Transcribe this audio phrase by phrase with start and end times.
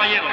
[0.00, 0.32] caballeros.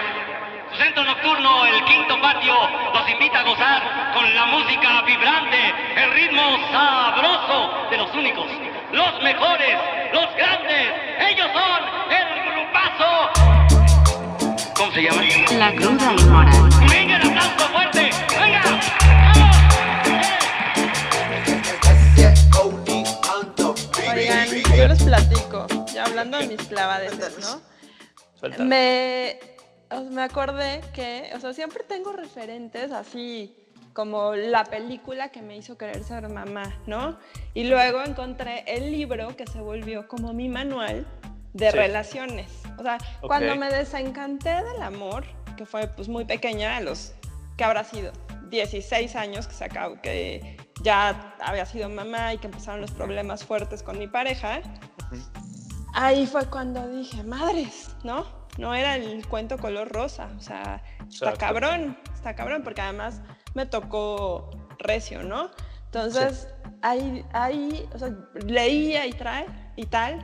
[0.71, 2.55] Su centro nocturno, el quinto patio,
[2.93, 8.45] los invita a gozar con la música vibrante, el ritmo sabroso de los únicos,
[8.93, 9.77] los mejores,
[10.13, 10.87] los grandes.
[11.19, 11.83] Ellos son
[12.15, 13.29] el grupazo.
[14.77, 15.21] ¿Cómo se llama?
[15.57, 16.69] La cruda y moral.
[16.89, 18.09] Venga, el aplauso fuerte.
[18.39, 18.61] Venga.
[24.15, 24.47] Oigan,
[24.77, 27.61] yo les platico, ya hablando de mis clavadeces, ¿no?
[28.39, 28.65] Suéltala.
[28.65, 29.56] Me,
[29.89, 33.55] sea, me acordé que, o sea, siempre tengo referentes así
[33.93, 37.17] como la película que me hizo querer ser mamá, ¿no?
[37.55, 41.07] Y luego encontré el libro que se volvió como mi manual
[41.53, 41.77] de Sí.
[41.77, 42.51] relaciones.
[42.77, 43.27] O sea, Ok.
[43.27, 45.23] cuando me desencanté del amor,
[45.55, 47.13] que fue pues muy pequeña, a los
[47.57, 48.11] que habrá sido
[48.51, 53.43] 16 años que se acabó, que ya había sido mamá y que empezaron los problemas
[53.43, 54.61] fuertes con mi pareja,
[55.95, 58.46] ahí fue cuando dije, madres, ¿no?
[58.57, 61.39] No era el cuento color rosa, o sea, está Exacto.
[61.39, 63.21] cabrón, está cabrón, porque además
[63.53, 64.49] me tocó
[64.79, 65.51] recio, ¿no?
[65.85, 66.47] Entonces,
[66.81, 68.11] ahí, ahí, o sea,
[68.45, 70.19] leía y, trae, y tal,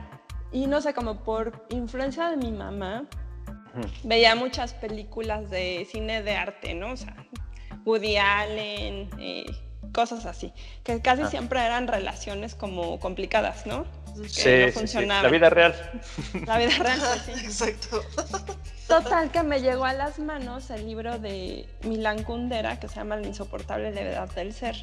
[0.52, 3.04] y no sé, como por influencia de mi mamá,
[4.04, 6.92] veía muchas películas de cine de arte, ¿no?
[6.92, 7.16] O sea,
[7.84, 9.46] Woody Allen, eh,
[9.92, 11.26] cosas así, que casi Ah.
[11.28, 13.84] siempre eran relaciones como complicadas, ¿no?
[14.22, 15.22] Que Sí, no sí, sí, funcionaban.
[15.24, 15.74] La vida real.
[16.46, 17.32] La vida real, pues, sí.
[17.44, 18.02] Exacto.
[18.88, 23.16] Total, que me llegó a las manos el libro de Milán Kundera, que se llama
[23.16, 24.76] La insoportable levedad del ser.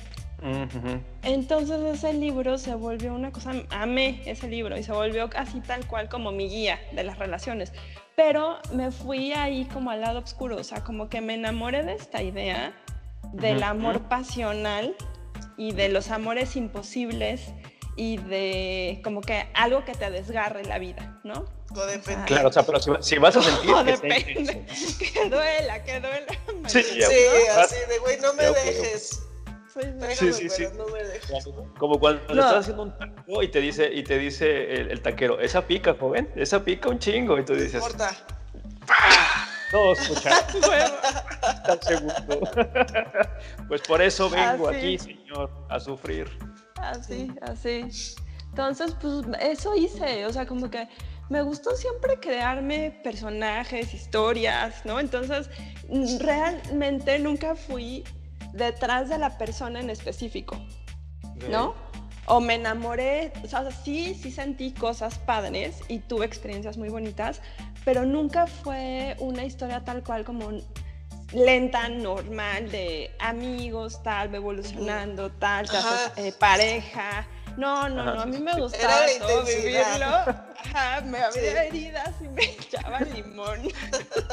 [1.22, 5.86] Entonces ese libro se volvió una cosa, amé ese libro y se volvió así tal
[5.86, 7.74] cual como mi guía de las relaciones.
[8.16, 11.94] Pero me fui ahí como al lado oscuro, o sea, como que me enamoré de
[11.94, 12.74] esta idea
[13.34, 14.96] del amor pasional
[15.58, 17.54] y de los amores imposibles
[17.96, 21.46] y de como que algo que te desgarre la vida, ¿no?
[21.74, 22.26] Codepende.
[22.26, 23.94] Claro, o sea, pero si, si vas a sentir No, que.
[25.14, 26.26] Que duela, que duela.
[26.68, 27.62] Sí, ¿no?
[27.62, 29.24] así de, güey, no me dejes.
[29.74, 29.88] Sí, sí.
[29.94, 30.64] Déjame, Sí, sí, sí.
[30.70, 31.46] pero no me dejes.
[31.78, 32.42] Como cuando le No.
[32.42, 35.96] estás haciendo un taco y te dice, y te dice el, el taquero, esa pica,
[35.98, 37.38] joven, esa pica un chingo.
[37.40, 38.12] Y tú No dices, importa.
[39.72, 40.96] no, escucha, Huevo.
[41.54, 42.52] está el segundo.
[43.70, 44.78] pues por eso vengo Así.
[44.78, 46.30] aquí, señor, a sufrir.
[46.82, 47.86] Así, así.
[48.50, 50.88] Entonces, pues eso hice, o sea, como que
[51.30, 55.00] me gustó siempre crearme personajes, historias, ¿no?
[55.00, 55.50] Entonces,
[56.20, 58.04] realmente nunca fui
[58.54, 60.58] detrás de la persona en específico,
[61.50, 61.74] ¿no?
[62.26, 67.42] O me enamoré, o sea, sí, sí sentí cosas padres y tuve experiencias muy bonitas,
[67.86, 70.50] pero nunca fue una historia tal cual como
[71.34, 76.14] lenta, normal, de amigos, tal, va evolucionando, tal, te haces Ajá.
[76.18, 77.28] eh, pareja.
[77.58, 78.14] No, no, Ajá.
[78.16, 80.06] no, a mí me gustaba la todo vivirlo.
[80.64, 81.68] Ajá, me había Sí.
[81.68, 83.62] heridas y me echaba limón.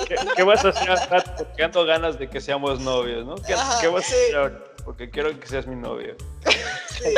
[0.06, 1.24] ¿Qué, qué vas a hacer?
[1.36, 3.34] Porque ando ganas de que seamos novios, ¿no?
[3.36, 4.14] ¿Qué, Ajá, qué vas sí.
[4.34, 4.68] a hacer?
[4.84, 6.16] Porque quiero que seas mi novio.
[7.00, 7.14] Sí.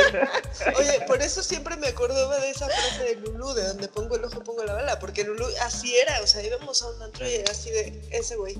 [0.77, 4.25] Oye, por eso siempre me acordaba de esa frase de Lulu, de donde pongo el
[4.25, 7.35] ojo, pongo la bala, porque Lulu así era, o sea, íbamos a un antro y
[7.35, 8.57] era así de ese güey.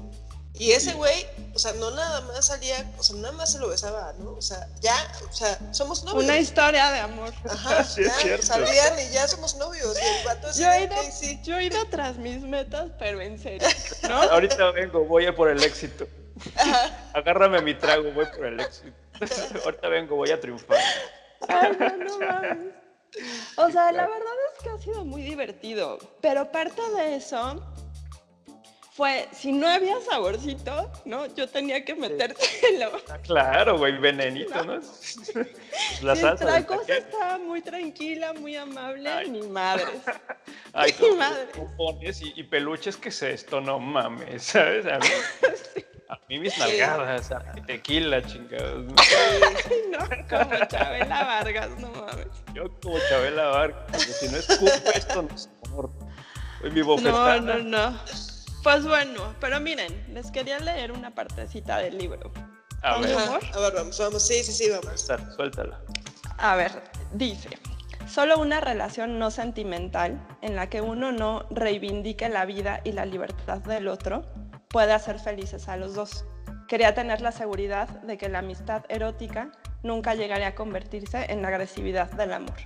[0.60, 1.26] Y ese güey,
[1.56, 4.32] o sea, no nada más salía, o sea, nada más se lo besaba, ¿no?
[4.34, 4.94] O sea, ya,
[5.30, 6.24] o sea, somos novios.
[6.26, 7.34] Una historia de amor.
[7.50, 8.46] Ajá, Sí, es ya, cierto.
[8.46, 9.98] salían y ya somos novios.
[9.98, 11.40] Y el vato así Yo he, ido, "Ok, sí.
[11.44, 13.68] yo he ido tras mis metas, pero en serio,
[14.04, 14.22] ¿no?
[14.32, 16.06] Ahorita vengo, voy a por el éxito.
[17.14, 18.92] Agárrame mi trago, voy por el éxito.
[19.66, 20.78] Ahorita vengo, voy a triunfar.
[21.48, 22.58] Ay, no, no mames.
[23.58, 25.98] O sea, la verdad es que ha sido muy divertido.
[26.22, 27.62] Pero parte de eso
[29.02, 31.26] fue, si no había saborcito, ¿no?
[31.34, 32.92] Yo tenía que metértelo.
[33.10, 34.80] Ah, Claro, güey, venenito, ¿no?
[36.04, 36.46] La salsa.
[36.46, 39.32] la cosa estaba muy tranquila, muy amable, Ay.
[39.32, 39.88] ni madres.
[40.74, 41.48] Ay, no, madre.
[41.48, 43.60] pompones y, y peluches, ¿qué es esto?
[43.60, 44.86] No mames, ¿sabes?
[44.86, 45.08] A mí,
[46.10, 48.86] a mí mis nalgadas, a mi tequila, chingados.
[48.86, 48.94] ¿no?
[49.00, 52.28] Ay, no, como Chabela Vargas, no mames.
[52.54, 55.90] Yo como Chabela Vargas, porque si no escupo esto, no es amor.
[56.64, 58.00] Oye, Mi No, no, no.
[58.64, 62.32] Pues bueno, pero miren, les quería leer una partecita del libro.
[62.84, 65.08] A ver, a ver, vamos, vamos, sí, sí, sí, vamos.
[65.36, 65.80] suéltala.
[66.38, 67.50] A ver, dice,
[68.08, 73.06] solo una relación no sentimental en la que uno no reivindique la vida y la
[73.06, 74.26] libertad del otro
[74.70, 76.26] puede hacer felices a los dos.
[76.68, 79.52] Quería tener la seguridad de que la amistad erótica
[79.84, 82.58] nunca llegaría a convertirse en la agresividad del amor.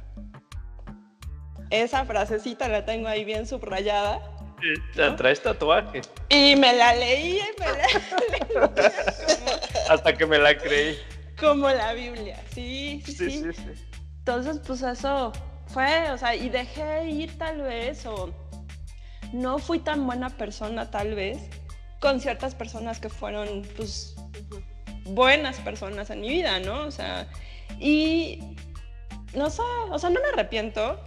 [1.69, 4.34] Esa frasecita la tengo ahí bien subrayada
[5.18, 6.02] Traes tatuaje.
[6.30, 8.90] y me la leí y me la leí
[9.90, 10.98] Hasta que me la creí.
[11.40, 12.40] como la Biblia.
[12.54, 13.42] Sí, sí, Sí, sí.
[13.44, 13.86] sí, sí.
[14.19, 15.31] Entonces, pues eso
[15.68, 18.34] fue, o sea, y dejé ir tal vez, o
[19.34, 21.38] no fui tan buena persona tal vez,
[22.00, 24.16] con ciertas personas que fueron, pues,
[25.04, 26.86] buenas personas en mi vida, ¿no?
[26.88, 27.28] O sea,
[27.80, 28.56] y
[29.36, 29.62] no sé,
[29.92, 31.00] o sea, no me arrepiento,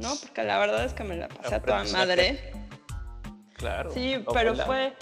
[0.00, 0.12] ¿no?
[0.20, 2.50] Porque la verdad es que me la pasé a toda madre.
[3.64, 3.90] Claro.
[3.92, 4.66] Sí, pero ojalá.
[4.66, 4.92] fue,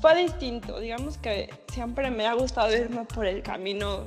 [0.00, 0.78] fue distinto.
[0.78, 4.06] Digamos que siempre me ha gustado irme por el camino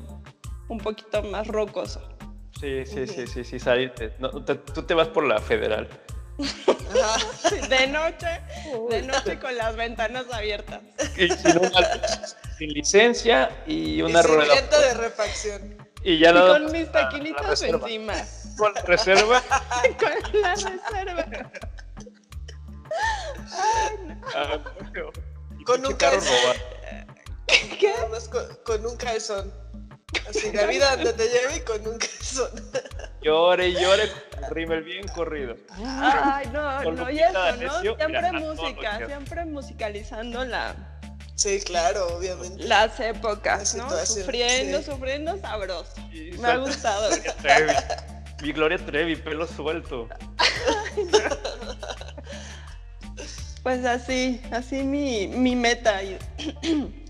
[0.69, 2.01] un poquito más rocoso.
[2.59, 4.13] Sí, sí, sí, sí, sí, salirte.
[4.19, 5.87] No, te- tú te vas por la federal.
[7.69, 8.27] De noche,
[8.89, 10.81] de noche con las ventanas abiertas.
[11.17, 12.01] Y sin, una-
[12.57, 14.55] sin licencia y Y una sin rueda.
[14.61, 15.77] de refacción.
[16.03, 17.87] Y ya Y con mis reserva.
[17.87, 18.13] encima.
[18.57, 19.41] Con la reserva.
[19.99, 21.51] Con la reserva.
[24.35, 24.59] Ah,
[25.65, 26.55] Con un calzón.
[27.79, 27.93] ¿Qué?
[28.31, 29.53] Con, con un calzón.
[30.29, 32.49] Así la vida donde te lleve y con un calzón.
[33.21, 34.11] Llore y llore
[34.51, 35.55] rímel bien corrido.
[35.85, 37.79] Ay, no, Con no, y eso, ¿no?
[37.79, 40.75] Siempre mira, música, siempre musicalizando la,
[41.35, 42.63] Sí, claro, obviamente.
[42.63, 44.05] las épocas, La ¿no?
[44.05, 44.91] Sufriendo, sí.
[44.91, 45.93] sufriendo sabroso.
[46.11, 47.09] Me ha gustado.
[48.41, 50.09] Mi Gloria Trevi, pelo suelto.
[53.63, 56.17] Pues así, así mi, mi meta y-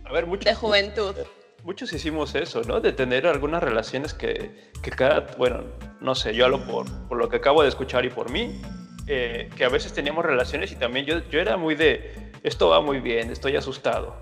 [0.05, 1.15] A ver, muchos, de juventud.
[1.63, 2.79] muchos hicimos eso, ¿no?
[2.79, 5.63] De tener algunas relaciones que, que cada, bueno,
[5.99, 8.61] no sé, yo hablo por, por lo que acabo de escuchar y por mí,
[9.07, 12.81] eh, que a veces teníamos relaciones y también yo, yo era muy de, esto va
[12.81, 14.15] muy bien, estoy asustado,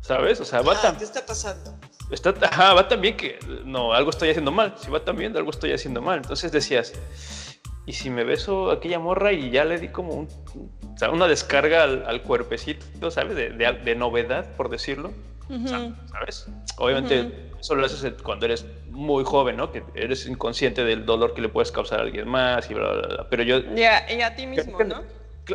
[0.00, 0.40] ¿sabes?
[0.40, 1.78] O sea, va Ah, tan, ¿Qué está pasando?
[2.10, 5.36] está, ajá, va tan bien que, no, algo estoy haciendo mal, si va tan bien,
[5.36, 6.16] algo estoy haciendo mal.
[6.18, 6.92] Entonces decías,
[7.88, 10.28] ¿y si me beso a aquella morra y ya le di como un,
[10.94, 13.34] o sea, una descarga al, al cuerpecito, ¿sabes?
[13.34, 15.12] De, de- de novedad, por decirlo.
[16.10, 16.46] ¿sabes?
[16.76, 19.72] Obviamente eso lo haces cuando eres muy joven, ¿no?
[19.72, 23.08] Que eres inconsciente del dolor que le puedes causar a alguien más y bla, bla,
[23.08, 23.26] bla.
[23.30, 23.56] Pero yo...
[23.74, 25.02] Y a, y a ti mismo, ¿no?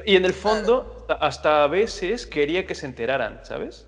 [0.06, 3.88] Y en el fondo, hasta a veces quería que se enteraran, ¿sabes?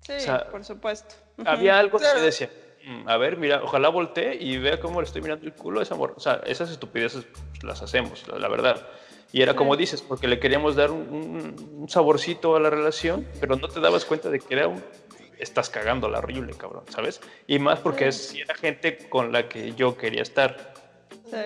[0.00, 1.14] Sí, O sea, por supuesto.
[1.44, 2.20] Había algo que Claro.
[2.20, 2.63] yo decía, "Mm,
[3.06, 5.94] a ver, mira, ojalá voltee y vea cómo le estoy mirando el culo a esa
[5.94, 6.14] morra.
[6.16, 8.86] O sea, esas estupideces pues, las hacemos, la, la verdad.
[9.32, 9.58] Y era Sí.
[9.58, 13.80] como dices, porque le queríamos dar un, un- saborcito a la relación, pero no te
[13.80, 14.82] dabas cuenta de que era un...
[15.38, 17.20] Estás cagando la horrible, cabrón, ¿sabes?
[17.46, 20.74] Y más porque si era gente con la que yo quería estar.
[21.28, 21.36] Sí,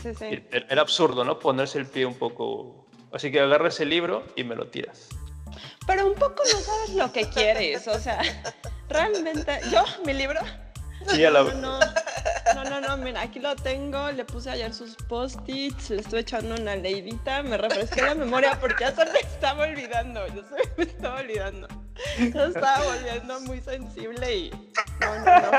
[0.00, 0.44] sí, sí.
[0.50, 1.38] Era absurdo, ¿no?
[1.40, 2.86] Ponerse el pie un poco...
[3.12, 5.08] Así que agarras el libro y me lo tiras.
[5.86, 8.20] Pero un poco no sabes lo que quieres, o sea,
[8.88, 10.40] realmente, yo, mi libro,
[11.16, 11.80] Y a la- no, no,
[12.54, 16.54] no, no, no, mira, aquí lo tengo, le puse ayer sus post-its, le estuve echando
[16.54, 20.84] una leidita, me refresqué la memoria porque ya se me estaba olvidando, ya se me
[20.84, 21.68] estaba olvidando.
[22.18, 24.50] Yo estaba volviendo muy sensible y
[25.00, 25.50] no, no, no.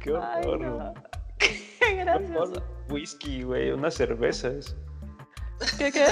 [0.00, 0.60] Qué Ay, horror.
[0.60, 0.94] no.
[1.38, 2.40] Qué Qué gracioso.
[2.42, 2.62] horror.
[2.88, 4.76] Whisky, güey, unas cervezas.
[5.78, 6.06] ¿Qué, qué?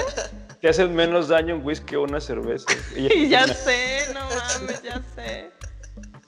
[0.61, 2.65] Te hacen menos daño un whisky o una cerveza.
[2.95, 5.51] Y ya sé, no mames, ya sé.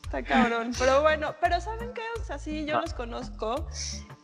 [0.08, 0.72] Está cabrón.
[0.80, 2.02] Pero bueno, pero ¿saben qué?
[2.22, 2.82] O sea, sí, yo Ah.
[2.82, 3.68] los conozco.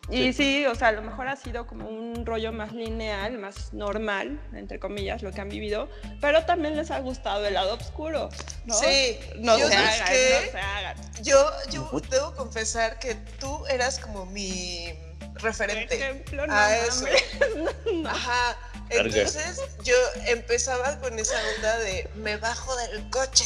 [0.10, 0.66] Y sí.
[0.66, 4.78] o sea, a lo mejor ha sido como un rollo más lineal, más normal, entre
[4.80, 5.90] comillas, lo que han vivido.
[6.22, 8.30] Pero también les ha gustado el lado oscuro,
[8.66, 8.74] ¿no?
[8.76, 10.42] Sí, No yo se ¿sabes hagan, qué?
[10.46, 10.98] no se hagan.
[11.24, 14.94] Yo, yo debo confesar que tú eras como mi
[15.34, 17.06] Por referente ejemplo, no a eso.
[17.06, 18.06] mames.
[18.08, 18.58] Ajá.
[18.90, 19.96] Entonces yo
[20.28, 23.46] empezaba con esa onda de me bajo del coche.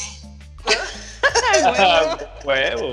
[1.64, 2.92] Ah, huevo.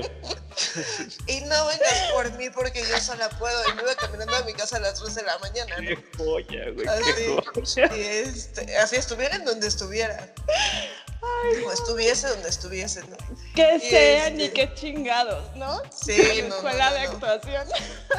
[1.26, 3.68] Y no vengas por mí porque yo sola puedo.
[3.68, 5.82] Y me iba caminando a mi casa a las 3 de la mañana, ¿no?
[5.82, 6.86] Qué joya, güey.
[6.86, 7.12] Así.
[7.16, 7.96] Qué joya.
[7.96, 10.34] Y este, así estuviera en donde estuviera.
[11.66, 13.16] O estuviese donde estuviese, ¿no?
[13.54, 15.80] Que Y sean este- y qué chingados, ¿no?
[15.90, 17.12] Sí, En no, escuela no, de no, no.
[17.26, 17.68] actuación.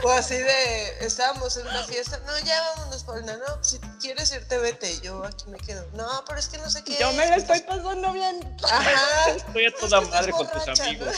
[0.03, 4.57] O así de, estábamos en una fiesta, no, ya vámonos, Paulina, no, si quieres irte,
[4.57, 5.85] vete, yo aquí me quedo.
[5.93, 6.97] No, pero es que no sé qué.
[6.99, 8.57] Yo me es que estoy pasando bien.
[8.63, 9.29] Ajá.
[9.35, 10.73] Estoy a es toda madre con tus ¿no?
[10.83, 11.15] amigos.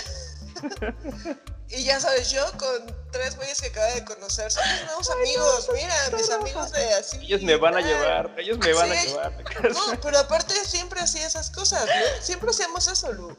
[1.72, 5.70] Y ya sabes, yo con tres güeyes que acaba de conocer, son mis nuevos amigos,
[5.74, 7.18] mira, mis amigos de así.
[7.18, 9.34] Ellos me van a llevar, ellos me van a llevar.
[9.72, 12.24] No, pero aparte siempre hacía esas cosas, ¿no?
[12.24, 13.38] Siempre hacíamos eso, Lu.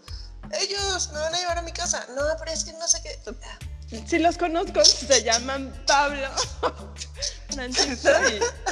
[0.52, 2.06] Ellos me van a llevar a mi casa.
[2.14, 3.18] No, pero es que no sé qué.
[4.06, 6.28] Si los conozco, se llaman Pablo,
[7.50, 7.56] y...
[7.56, 7.62] No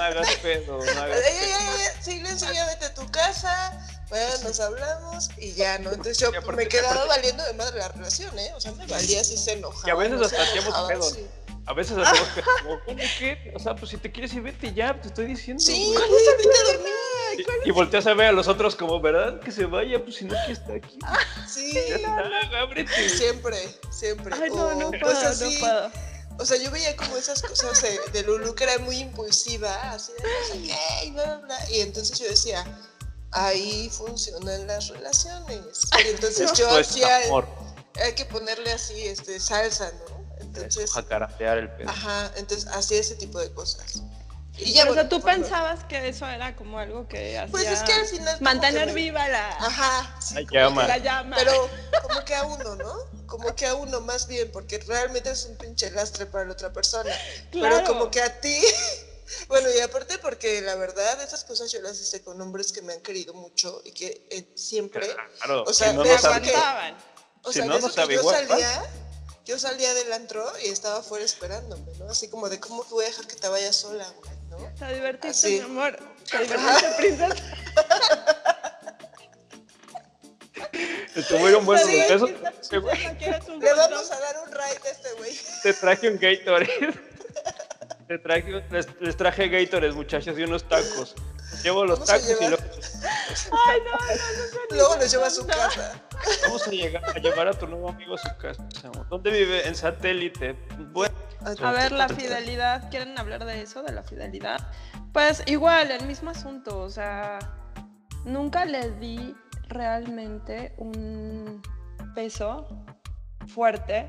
[0.01, 3.85] hagas pedo, no hagas Ay, ay, ay, ay, silencio, ya vete a tu casa.
[4.09, 5.91] Bueno, nos hablamos y ya, ¿no?
[5.91, 8.53] Entonces yo aparte- me quedaba aparte- valiendo de madre la relación, ¿eh?
[8.57, 9.87] O sea, me valía si se enojaba.
[9.87, 11.03] Y a veces no hasta hacíamos pedo.
[11.03, 11.27] sí.
[11.67, 13.53] A veces hacemos que, como, bueno, ¿qué?
[13.55, 15.63] O sea, pues si te quieres ir, vete ya, te estoy diciendo.
[15.63, 16.09] Sí, güey.
[16.09, 16.93] güey, vete a dormir.
[17.65, 19.39] Y, y volteas a ver a los otros como, ¿verdad?
[19.41, 20.99] Que se vaya, pues si no, que está aquí.
[21.47, 23.09] Sí, Ya está, ábrete.
[23.11, 23.59] siempre,
[23.91, 24.35] siempre.
[24.43, 25.59] Ay, no, no así.
[25.61, 25.91] puedo.
[26.41, 30.13] O sea, yo veía como esas cosas de, de Lulu que era muy impulsiva, así
[30.13, 31.71] de no sé qué, y bla, bla, bla.
[31.71, 32.65] Y entonces yo decía,
[33.33, 35.81] ahí funcionan las relaciones.
[36.05, 37.19] Y entonces yo hacía,
[38.05, 40.19] hay que ponerle así, este, salsa, ¿no?
[40.41, 41.91] Entonces, Jacaratear el pedo.
[41.91, 44.03] ajá, entonces hacía ese tipo de cosas.
[44.57, 47.65] Y Pero, o sea, tú lo- pensabas que eso era como algo que hacía Pues
[47.69, 50.87] es que al final mantener me- viva la, Ajá, sí, La llama.
[50.89, 51.37] la llama.
[51.39, 51.71] Pero
[52.03, 52.93] como que a uno, ¿no?
[53.27, 56.73] Como que a uno más bien, porque realmente es un pinche lastre para la otra
[56.73, 57.13] persona.
[57.53, 57.77] Claro.
[57.77, 58.59] Pero como que a ti,
[59.49, 62.93] bueno, y aparte porque la verdad, esas cosas yo las hice con hombres que me
[62.95, 65.07] han querido mucho y que eh, siempre,
[65.39, 66.97] Claro, o sea, si no, te eso que- aguantaban.
[67.43, 68.83] o Si sea, no, de no eso que yo salía,
[69.45, 72.11] yo salía del antro y estaba afuera esperándome, ¿no?
[72.11, 74.75] Así como de cómo voy a dejar que te vayas sola, güey, ¿no?
[74.79, 75.55] Te divertiste, Así.
[75.55, 75.99] mi amor.
[76.31, 77.35] Te divertiste, princesa.
[81.15, 81.93] Estuvieron buenos Te
[82.63, 82.95] Sí, güey.
[82.95, 85.39] princesa, ¿quieres un Le vamos a dar un ride a este güey.
[85.63, 87.08] Te traje un Gatorade.
[88.09, 91.15] Te traje, les, les traje Gatorades, muchachos, y unos tacos.
[91.63, 92.63] Llevo los tacos y luego
[93.69, 94.77] Ay, no, no, no, no.
[94.77, 96.03] Luego nos lleva a su casa.
[96.43, 98.67] vamos a, llegar, a llevar a tu nuevo amigo a su casa.
[99.11, 99.69] ¿Dónde vive?
[99.69, 100.57] En satélite.
[100.93, 101.15] Bueno,
[101.63, 104.59] A ver, la fidelidad, ¿quieren hablar de eso, de la fidelidad?
[105.13, 107.39] Pues igual, el mismo asunto, o sea,
[108.25, 109.37] nunca le di
[109.69, 111.61] realmente un
[112.15, 112.87] peso
[113.47, 114.09] fuerte.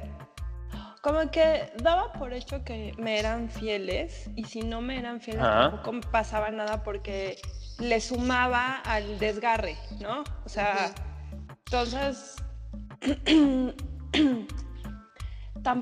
[1.01, 5.44] Como que daba por hecho que me eran fieles y si no me eran fieles
[5.44, 5.72] Ajá.
[5.72, 7.38] tampoco pasaba nada porque
[7.79, 10.24] le sumaba al desgarre, ¿no?
[10.46, 10.94] O sea,
[11.65, 12.36] entonces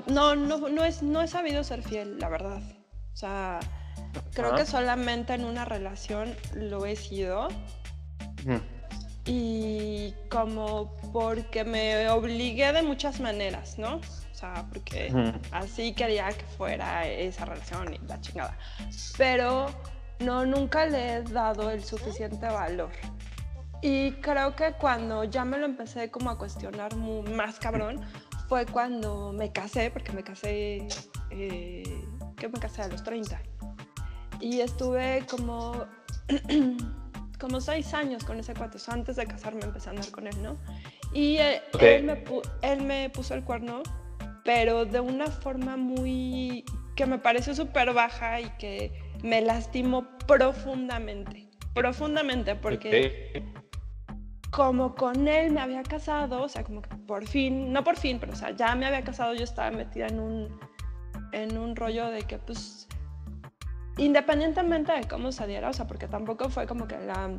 [0.08, 2.62] no, no, no, es, no he sabido ser fiel, la verdad.
[3.14, 3.60] O sea,
[4.34, 4.58] creo Ajá.
[4.58, 7.48] que solamente en una relación lo he sido
[9.26, 14.00] y como porque me obligué de muchas maneras, ¿no?
[14.38, 15.12] O sea, porque
[15.52, 18.56] así quería que fuera esa relación y la chingada.
[19.18, 19.66] Pero
[20.20, 22.92] no, nunca le he dado el suficiente valor.
[23.82, 28.00] Y creo que cuando ya me lo empecé como a cuestionar mu- más cabrón,
[28.48, 30.88] fue cuando me casé, porque me casé,
[31.32, 31.84] eh,
[32.38, 33.42] que me casé a los 30.
[34.40, 35.84] Y estuve como,
[37.40, 38.78] como seis años con ese cuate.
[38.78, 40.58] O sea, antes de casarme empecé a andar con él, ¿no?
[41.12, 41.82] Y eh, Ok.
[41.82, 42.24] él, me
[42.62, 43.82] él me puso el cuerno,
[44.48, 46.64] pero de una forma muy...
[46.96, 51.50] que me pareció súper baja y que me lastimó profundamente.
[51.74, 53.44] Profundamente, porque
[54.50, 58.20] como con él me había casado, o sea, como que por fin, no por fin,
[58.22, 60.60] pero o sea, ya me había casado, yo estaba metida en un,
[61.34, 62.88] en un rollo de que pues,
[63.98, 67.38] independientemente de cómo saliera, o sea, porque tampoco fue como que la,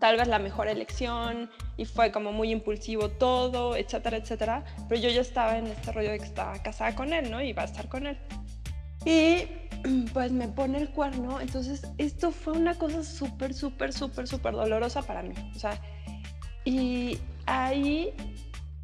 [0.00, 5.10] tal vez la mejor elección y fue como muy impulsivo todo, etcétera, etcétera, pero yo
[5.10, 7.40] ya estaba en este rollo de que estaba casada con él, ¿no?
[7.40, 8.18] Y iba a estar con él.
[9.04, 9.46] Y
[10.12, 15.02] pues me pone el cuerno, entonces esto fue una cosa súper, súper, súper, súper dolorosa
[15.02, 15.34] para mí.
[15.54, 15.78] O sea,
[16.64, 18.12] y ahí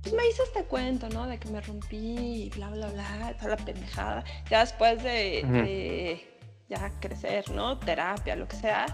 [0.03, 1.27] pues me hice este cuento, ¿no?
[1.27, 4.23] De que me rompí y bla, bla, bla, toda la pendejada.
[4.49, 7.79] Ya después de, de ya crecer, ¿no?
[7.79, 8.87] Terapia, lo que sea.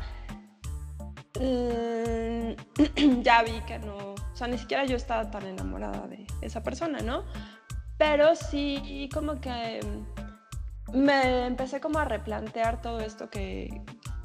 [1.41, 6.63] Mm, ya vi que no, o sea, ni siquiera yo estaba tan enamorada de esa
[6.63, 7.25] persona, ¿no?
[7.99, 9.81] Pero sí como que
[10.93, 13.83] me empecé como a replantear todo esto que,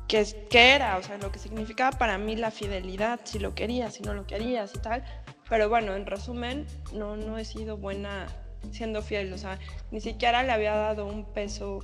[0.08, 3.94] que, que era, o sea, lo que significaba para mí la fidelidad, si lo querías,
[3.96, 5.04] si no lo querías y tal.
[5.50, 8.28] Pero bueno, en resumen, no, no he sido buena
[8.72, 9.60] siendo fiel, o sea,
[9.92, 11.80] ni siquiera le había dado un peso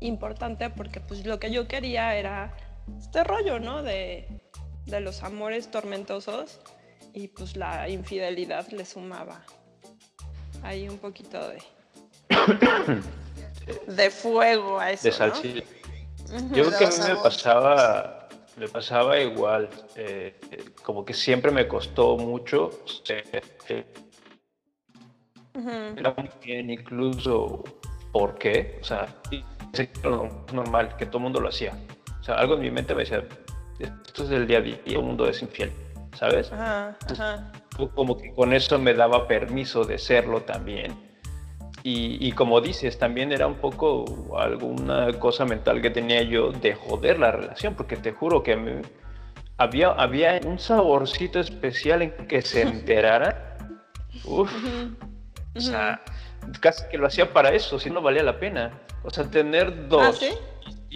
[0.00, 2.54] importante porque pues lo que yo quería era
[2.98, 3.82] este rollo, ¿no?
[3.82, 4.26] De,
[4.86, 6.60] de los amores tormentosos
[7.12, 9.42] y pues la infidelidad le sumaba
[10.62, 11.62] ahí un poquito de,
[13.86, 15.04] de fuego a eso.
[15.04, 15.16] De ¿no?
[15.16, 15.62] salsilla.
[16.28, 16.54] Ujú.
[16.54, 19.68] Yo creo que a mí me pasaba, me pasaba igual.
[19.94, 22.70] eh, eh, como que siempre me costó mucho.
[25.54, 25.70] Ujú.
[25.96, 27.64] Era muy bien, incluso
[28.12, 28.78] ¿por qué?
[28.82, 29.06] O sea,
[30.02, 31.72] lo normal, que todo el mundo lo hacía.
[32.26, 33.22] Sea, algo en mi mente me decía,
[33.78, 35.70] esto es del día a día, el mundo es infiel,
[36.14, 36.52] ¿sabes?
[36.52, 37.52] Ajá, ajá.
[37.94, 40.92] Como que con eso me daba permiso de serlo también.
[41.84, 46.74] Y, y como dices, también era un poco alguna cosa mental que tenía yo de
[46.74, 48.82] joder la relación, porque te juro que me-
[49.56, 53.56] había, había un saborcito especial en que se enterara.
[54.24, 54.52] Uf.
[55.54, 56.02] O sea,
[56.58, 58.72] casi que lo hacía para eso, si no valía la pena.
[59.04, 60.30] O sea, tener dos ¿Ah, sí?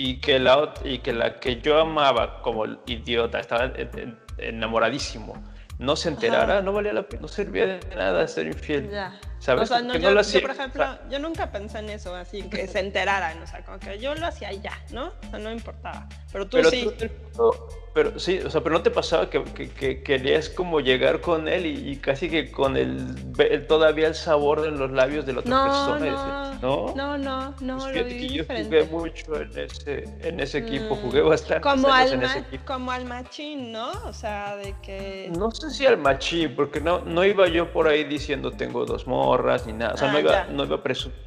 [0.03, 5.35] Y que la y que la que yo amaba como idiota, estaba en- en- enamoradísimo,
[5.79, 6.63] no se enterara, Ajá.
[6.63, 8.91] no valía la pena, no servía de nada ser infiel.
[8.91, 9.19] Ya.
[9.41, 9.65] ¿Sabes?
[9.71, 12.43] O sea, no, yo, lo yo, hacía- por ejemplo, yo nunca pensé en eso, así
[12.45, 15.09] que se enteraran, o sea, como que yo lo hacía ya, ¿no?
[15.27, 16.07] O sea, no importaba.
[16.33, 16.89] Pero tú pero, sí.
[17.35, 17.51] tú-
[17.93, 21.49] pero sí, o sea, pero no te pasaba que, que- que querías como llegar con
[21.49, 25.33] él y, y casi que con el, el- todavía el sabor en los labios de
[25.33, 26.59] la otra No, persona.
[26.63, 28.65] no, no, no, no, no, Pues lo viví yo diferente.
[28.65, 32.65] jugué mucho en ese, en ese equipo, Mm, jugué bastante Como al, en ese equipo.
[32.65, 33.91] como al machín, ¿no?
[34.07, 35.31] O sea, de que...
[35.37, 39.07] No sé si al machín, porque no, no iba yo por ahí diciendo tengo dos
[39.07, 39.95] morras ni nada.
[39.95, 40.47] O sea, Ah, no iba, ya.
[40.53, 41.27] no iba presumiendo.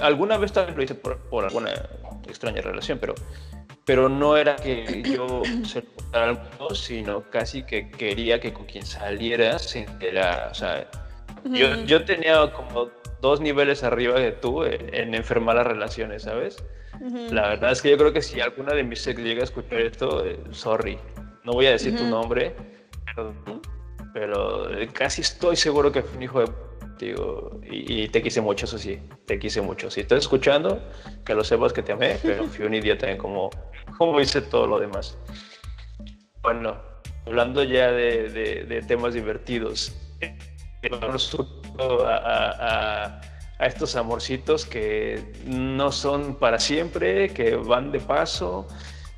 [0.00, 1.70] Alguna vez también lo hice por, por alguna
[2.26, 3.14] extraña relación, pero,
[3.84, 8.52] pero no era que yo se lo contara al mundo, sino casi que quería que
[8.52, 10.48] con quien saliera se enterara.
[10.50, 10.88] O sea,
[11.52, 16.56] yo, yo tenía como dos niveles arriba de tú en, en enfermar las relaciones, ¿sabes?
[17.00, 17.34] Ujú.
[17.34, 19.80] La verdad es que yo creo que si alguna de mis ex llega a escuchar
[19.80, 20.98] esto, eh, sorry.
[21.44, 22.10] No voy a decir tu Ujú.
[22.10, 22.54] nombre,
[23.04, 23.34] pero,
[24.14, 26.46] pero, eh, casi estoy seguro que fue un hijo de
[26.80, 27.60] contigo.
[27.70, 28.98] Y, y te quise mucho, eso sí.
[29.26, 29.90] Te quise mucho.
[29.90, 30.82] Si estás escuchando,
[31.24, 33.50] que lo sepas que te amé, pero fui un idiota en cómo,
[33.98, 35.16] cómo hice todo lo demás.
[36.42, 36.76] Bueno,
[37.26, 40.36] hablando ya de, de- de temas divertidos, eh,
[40.90, 41.34] vamos
[41.78, 43.20] a, a-
[43.58, 48.66] a- estos amorcitos que no son para siempre, que van de paso,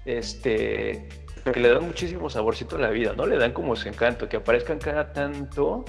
[0.04, 1.08] este,
[1.52, 3.26] que le dan muchísimo saborcito a la vida, ¿no?
[3.26, 5.85] Le dan como su encanto, que aparezcan cada tanto,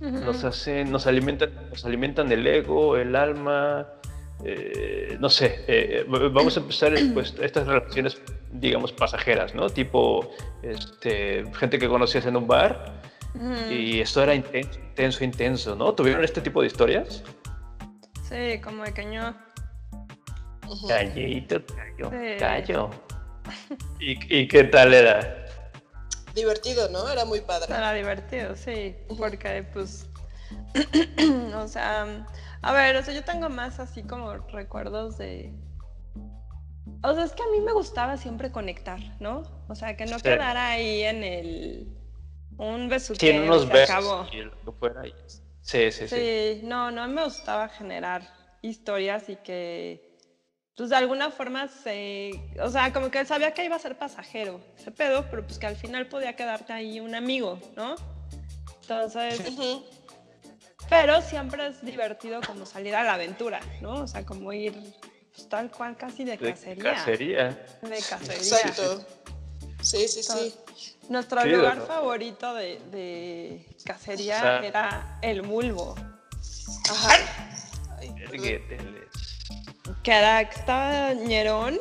[0.00, 0.10] Ujú.
[0.10, 3.86] nos hacen, nos alimentan, nos alimentan el ego, el alma,
[4.44, 9.68] eh, no sé, eh, v- vamos a empezar pues, estas relaciones, digamos, pasajeras, ¿no?
[9.70, 10.28] Tipo,
[10.62, 13.00] este, gente que conocías en un bar
[13.70, 15.94] y esto era intenso, intenso, intenso, ¿no?
[15.94, 17.22] ¿Tuvieron este tipo de historias?
[18.28, 19.36] Sí, como de.
[20.68, 20.88] Ujú.
[20.88, 22.36] Callito, callo, Sí.
[22.38, 22.90] callo.
[24.00, 25.44] ¿Y, ¿Y qué tal era?
[26.34, 27.08] Divertido, ¿no?
[27.08, 27.66] Era muy padre.
[27.72, 30.08] Era divertido, sí, porque pues,
[31.54, 32.26] o sea,
[32.68, 35.52] a ver, o sea, yo tengo más así como recuerdos de...
[37.02, 39.42] O sea, es que a mí me gustaba siempre conectar, ¿no?
[39.68, 40.24] O sea, que no Sí.
[40.24, 41.98] quedara ahí en el...
[42.56, 44.26] Un besuqueo Tiene unos y se besos acabó.
[44.32, 45.06] y lo que fuera.
[45.06, 45.14] y-
[45.60, 46.08] Sí, sí, sí.
[46.08, 48.22] Sí, no, no me gustaba generar
[48.62, 50.18] historias y que,
[50.76, 54.60] pues de alguna forma se, o sea, como que sabía que iba a ser pasajero
[54.78, 57.96] ese pedo, pero pues que al final podía quedarte ahí un amigo, ¿no?
[58.82, 59.82] Entonces, Ujú.
[61.02, 64.02] Pero siempre es divertido como salir a la aventura, ¿no?
[64.02, 64.72] O sea, como ir
[65.34, 66.94] pues, tal cual casi de De cacería.
[66.94, 67.48] cacería.
[67.82, 68.36] De cacería.
[68.36, 69.04] Exacto.
[69.82, 70.54] Sí, sí, sí.
[71.08, 71.86] Nuestro Sí, lugar ¿no?
[71.86, 75.94] favorito de, de cacería O sea- era el bulbo.
[76.90, 77.14] Ajá.
[77.98, 78.10] Ay.
[78.18, 79.08] Vergueteles.
[80.02, 81.78] que era, que estaba ñerón,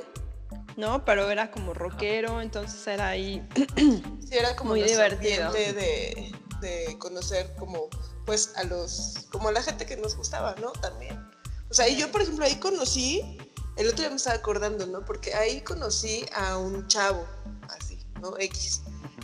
[0.75, 1.05] ¿no?
[1.05, 3.41] Pero era como rockero, entonces era ahí.
[3.65, 5.51] Sí, era como Muy divertido.
[5.53, 7.89] de conocer como,
[8.25, 10.71] pues, a los, como a la gente que nos gustaba, ¿no?
[10.73, 11.19] También.
[11.69, 13.37] O sea, y yo, por ejemplo, ahí conocí,
[13.77, 15.03] el otro día me estaba acordando, ¿no?
[15.05, 17.25] Porque ahí conocí a un chavo,
[17.69, 18.37] así, ¿no?
[18.37, 18.81] X.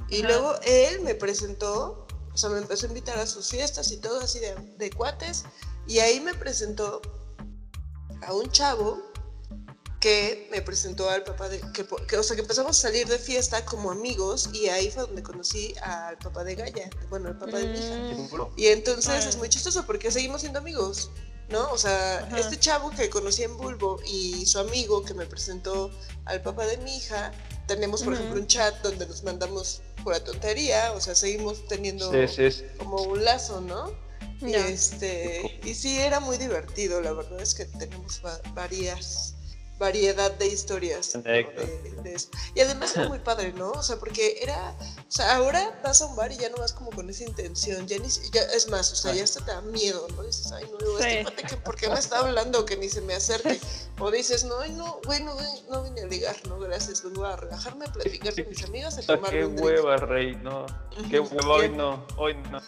[0.10, 0.28] Y Ajá.
[0.28, 4.20] luego él me presentó, o sea, me empezó a invitar a sus fiestas y todo
[4.20, 5.46] así de, de cuates.
[5.88, 7.02] Y ahí me presentó
[8.22, 9.09] a un chavo
[10.00, 13.66] que me presentó al papá de, que, o sea, que empezamos a salir de fiesta
[13.66, 17.68] como amigos y ahí fue donde conocí al papá de Gaia, bueno, al papá de
[17.68, 17.96] mi hija.
[17.98, 21.12] Mm, Y entonces es muy chistoso porque seguimos siendo amigos,
[21.50, 21.70] ¿no?
[21.72, 22.40] O sea, Ajá.
[22.40, 25.92] este chavo que conocí en Bulbo y su amigo que me presentó
[26.26, 27.34] al papá de mi hija,
[27.68, 32.28] tenemos, por ejemplo, un chat donde nos mandamos pura tontería, o sea, seguimos teniendo Sí,
[32.34, 32.64] sí, sí.
[32.78, 33.92] como un lazo, ¿no?
[34.42, 39.36] Y, este, y sí, era muy divertido, la verdad es que tenemos va- varias
[39.80, 41.22] variedad de historias ¿no?
[41.22, 41.44] De,
[42.04, 42.30] de eso.
[42.54, 43.72] Y además era muy padre, ¿no?
[43.72, 46.74] O sea, porque era, o sea, ahora vas a un bar y ya no vas
[46.74, 49.52] como con esa intención, ya ni, si- ya, es más, o sea, ya hasta te
[49.52, 50.24] da miedo, ¿no?
[50.24, 51.24] Dices, ay, no, este Sí.
[51.24, 52.66] cuate que, ¿por qué me está hablando?
[52.66, 53.60] Que ni se me acerque.
[54.00, 55.36] O dices, no, ay, no, güey, no,
[55.70, 59.02] no vine a ligar, no, gracias, vengo a relajarme, a platicar con mis amigas, a
[59.02, 59.66] Ah, tomar qué un drink.
[59.66, 60.66] hueva, rey, no.
[61.10, 62.62] Qué hueva, hoy no, hoy no.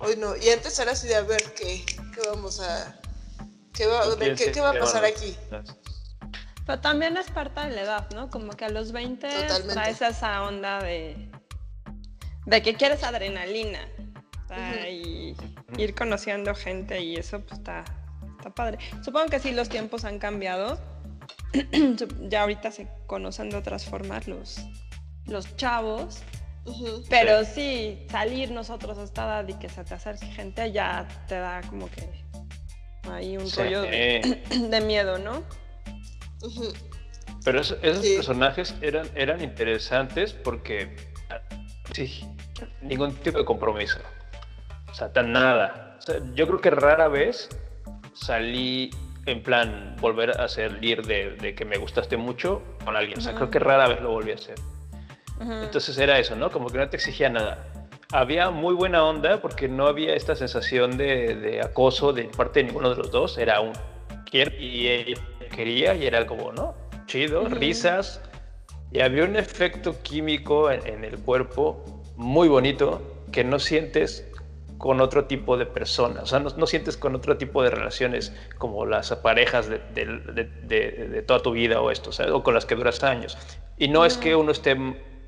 [0.00, 0.36] Hoy no.
[0.36, 2.98] Y antes era así de a ver qué, qué vamos a.
[3.72, 5.36] ¿Qué va, de ¿Quién qué, qué va a pasar aquí?
[6.70, 8.30] Pero también es parte de la edad, ¿no?
[8.30, 9.74] Como que a los 20 Totalmente.
[9.74, 11.28] traes esa onda de,
[12.46, 13.80] de que quieres adrenalina.
[14.48, 14.86] Ujú.
[14.88, 15.36] Y
[15.78, 17.82] ir conociendo gente y eso pues está,
[18.38, 18.78] está padre.
[19.04, 20.78] Supongo que sí los tiempos han cambiado.
[22.28, 24.60] Ya ahorita se conocen de otras formas los,
[25.26, 26.20] los chavos.
[26.66, 27.02] Ujú.
[27.10, 31.34] Pero sí, salir nosotros a esta edad y que se te acerque gente ya te
[31.34, 32.08] da como que
[33.10, 33.56] ahí un Sí.
[33.60, 35.42] rollo de, de miedo, ¿no?
[37.44, 38.14] Pero eso- esos Sí.
[38.16, 40.96] personajes eran, eran interesantes porque,
[41.92, 42.24] sí,
[42.82, 43.98] ningún tipo de compromiso.
[44.90, 45.96] O sea, tan nada.
[45.98, 47.48] O sea, yo creo que rara vez
[48.14, 48.90] salí
[49.26, 53.18] en plan volver a salir de, de que me gustaste mucho con alguien.
[53.18, 54.56] O sea, creo que rara vez lo volví a hacer.
[55.40, 56.50] Entonces era eso, ¿no?
[56.50, 57.66] Como que no te exigía nada.
[58.12, 62.64] Había muy buena onda porque no había esta sensación de, de acoso de parte de
[62.66, 63.38] ninguno de los dos.
[63.38, 63.72] Era un
[64.30, 65.18] quiero y él
[65.50, 66.74] quería y era como, ¿no?
[67.06, 68.22] Chido, risas.
[68.92, 74.26] Y había un efecto químico en, en el cuerpo muy bonito que no sientes
[74.80, 78.32] con otro tipo de personas, o sea, no, no, sientes con otro tipo de relaciones
[78.56, 80.06] como las parejas de, de,
[80.62, 83.36] de, de toda tu vida o esto, o con las que duras años.
[83.76, 84.74] Y no, no, es que uno esté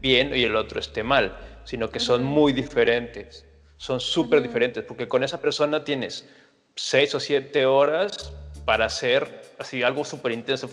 [0.00, 4.46] bien y el otro esté mal, sino que son muy diferentes, son súper uh -huh.
[4.46, 6.26] diferentes, porque con esa persona tienes
[6.74, 8.32] seis o siete horas
[8.64, 10.68] para hacer así algo súper intenso,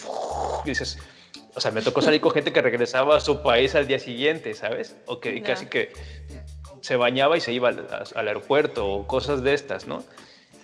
[0.66, 1.00] y dices,
[1.56, 4.54] o sea, me tocó salir con gente que regresaba a su país al día siguiente,
[4.54, 4.96] ¿sabes?
[5.06, 5.92] O que casi que
[6.82, 10.02] se bañaba y se iba al, al aeropuerto o cosas de estas, ¿no?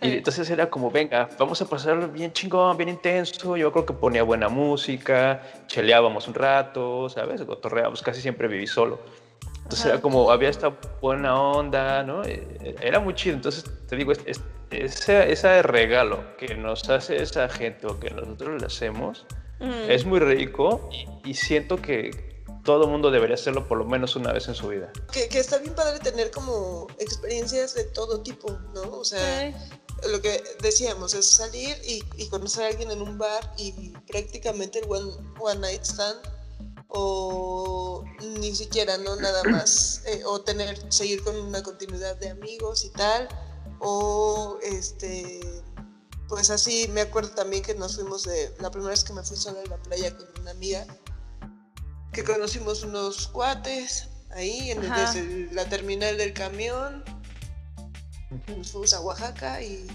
[0.02, 0.10] Sí.
[0.10, 3.56] Y entonces era como, venga, vamos a pasar bien chingón, bien intenso.
[3.56, 7.42] Yo creo que ponía buena música, cheleábamos un rato, ¿sabes?
[7.46, 9.00] Gotorreábamos, casi siempre viví solo.
[9.66, 9.94] Entonces Ajá.
[9.96, 10.70] era como, había esta
[11.02, 12.24] buena onda, ¿no?
[12.24, 13.36] Era muy chido.
[13.36, 18.12] Entonces te digo, es, es, ese, ese regalo que nos hace esa gente o que
[18.12, 19.26] nosotros le hacemos
[19.60, 19.90] mm.
[19.90, 24.34] es muy rico y, y siento que, todo mundo debería hacerlo por lo menos una
[24.34, 24.92] vez en su vida.
[25.14, 28.82] Que, que, está bien padre tener como experiencias de todo tipo, ¿no?
[28.98, 30.10] O sea, sí.
[30.10, 34.80] lo que decíamos es salir y, y, conocer a alguien en un bar y prácticamente
[34.80, 36.20] el one, one night stand
[36.96, 38.04] o
[38.40, 39.16] ni siquiera, ¿no?
[39.18, 40.02] Nada más.
[40.06, 43.28] Eh, o tener, seguir con una continuidad de amigos y tal.
[43.80, 45.42] O este
[46.28, 49.38] pues así me acuerdo también que nos fuimos de la primera vez que me fui
[49.38, 50.86] sola a la playa con una amiga
[52.12, 57.04] que conocimos unos cuates ahí en el, desde la terminal del camión.
[58.58, 59.86] Nos fuimos a Oaxaca y,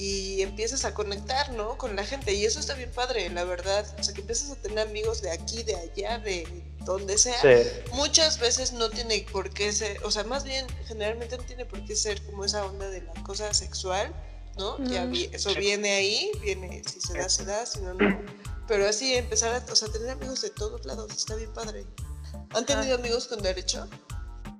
[0.00, 1.76] y empiezas a conectar, ¿no?
[1.76, 2.32] Con la gente.
[2.32, 3.86] Y eso está bien padre, la verdad.
[3.98, 7.38] O sea, que empiezas a tener amigos de aquí, de allá, de donde sea.
[7.42, 7.68] Sí.
[7.92, 11.84] Muchas veces no tiene por qué ser, o sea, más bien, generalmente no tiene por
[11.84, 14.10] qué ser como esa onda de la cosa sexual,
[14.56, 14.78] ¿no?
[14.78, 14.86] Mm.
[14.86, 18.24] Ya vi, eso viene ahí, viene, si se da, se da, si no, no
[18.66, 21.84] pero así empezar a o sea, tener amigos de todos lados, está bien padre.
[22.54, 22.98] ¿Han tenido ah.
[22.98, 23.86] amigos con derecho?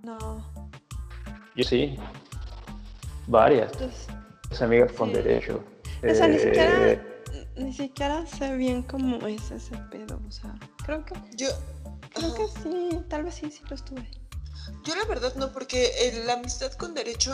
[0.02, 0.44] No.
[1.56, 1.96] Yo sí.
[3.26, 3.72] Varias.
[4.50, 4.96] Pues, amigas sí.
[4.98, 5.64] con derecho.
[6.02, 6.28] O sea, eh...
[6.28, 7.06] ni siquiera
[7.56, 11.48] ni siquiera sé bien cómo es ese pedo, o sea, creo que yo
[12.14, 14.10] creo que sí, tal vez sí sí lo estuve.
[14.84, 17.32] Yo la verdad no, porque el, la amistad con derecho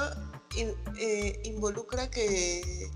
[0.57, 2.91] in, eh, involucra que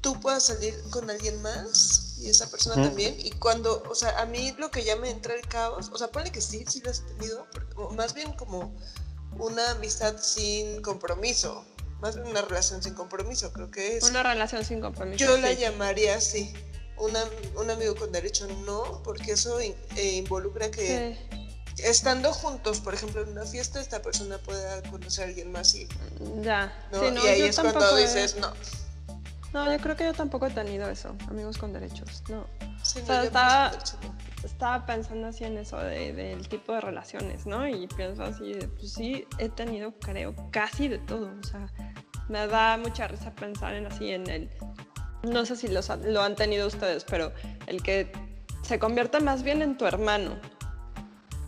[0.00, 2.84] tú puedas salir con alguien más y esa persona ¿Mm?
[2.86, 3.14] también.
[3.18, 6.08] Y cuando, o sea, a mí lo que ya me entra el caos, o sea,
[6.08, 7.46] ponle que sí, sí lo has tenido,
[7.96, 8.74] más bien como
[9.38, 11.64] una amistad sin compromiso,
[12.00, 14.04] más bien una relación sin compromiso, creo que es.
[14.04, 15.24] Una relación sin compromiso.
[15.24, 15.42] Yo sí.
[15.42, 16.52] la llamaría así.
[16.96, 17.24] Una,
[17.56, 21.82] un amigo con derecho no, porque eso eh, involucra que sí.
[21.82, 25.88] estando juntos, por ejemplo, en una fiesta, esta persona pueda conocer a alguien más y.
[26.42, 26.72] Ya.
[26.92, 27.00] ¿no?
[27.00, 28.52] Sí, no, y ahí es cuando dices, no
[29.52, 32.46] no, yo creo que yo tampoco he tenido eso, amigos con derechos, no.
[32.82, 33.72] Sí, o sea, estaba,
[34.44, 37.66] estaba, pensando así en eso de, del tipo de relaciones, ¿no?
[37.68, 41.30] Y pienso así, pues sí, he tenido, creo, casi de todo.
[41.38, 41.66] O sea,
[42.28, 44.50] me da mucha risa pensar en así, en el,
[45.22, 47.32] no sé si los, lo han tenido ustedes, pero
[47.66, 48.12] el que
[48.62, 50.38] se convierte más bien en tu hermano,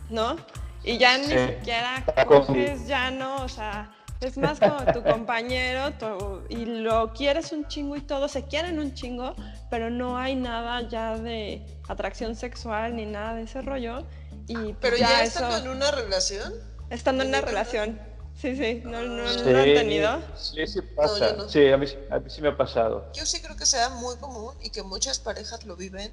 [0.09, 0.35] ¿no?
[0.83, 6.43] Y ya ni siquiera coges, ya no, o sea es más como tu compañero tu,
[6.49, 9.35] y lo quieres un chingo y todo, se quieren un chingo,
[9.69, 14.05] pero no hay nada ya de atracción sexual ni nada de ese rollo.
[14.47, 16.53] Y pues pero ya, ya eso, estando en una relación.
[16.89, 17.99] Estando en una relación.
[18.39, 20.21] Sí, sí, no, no, sí, no lo han tenido.
[20.35, 21.33] Sí, sí pasa.
[21.33, 21.49] No, no.
[21.49, 23.11] Sí, a mí, a mí, sí me ha pasado.
[23.13, 26.11] Yo sí creo que sea muy común y que muchas parejas lo viven,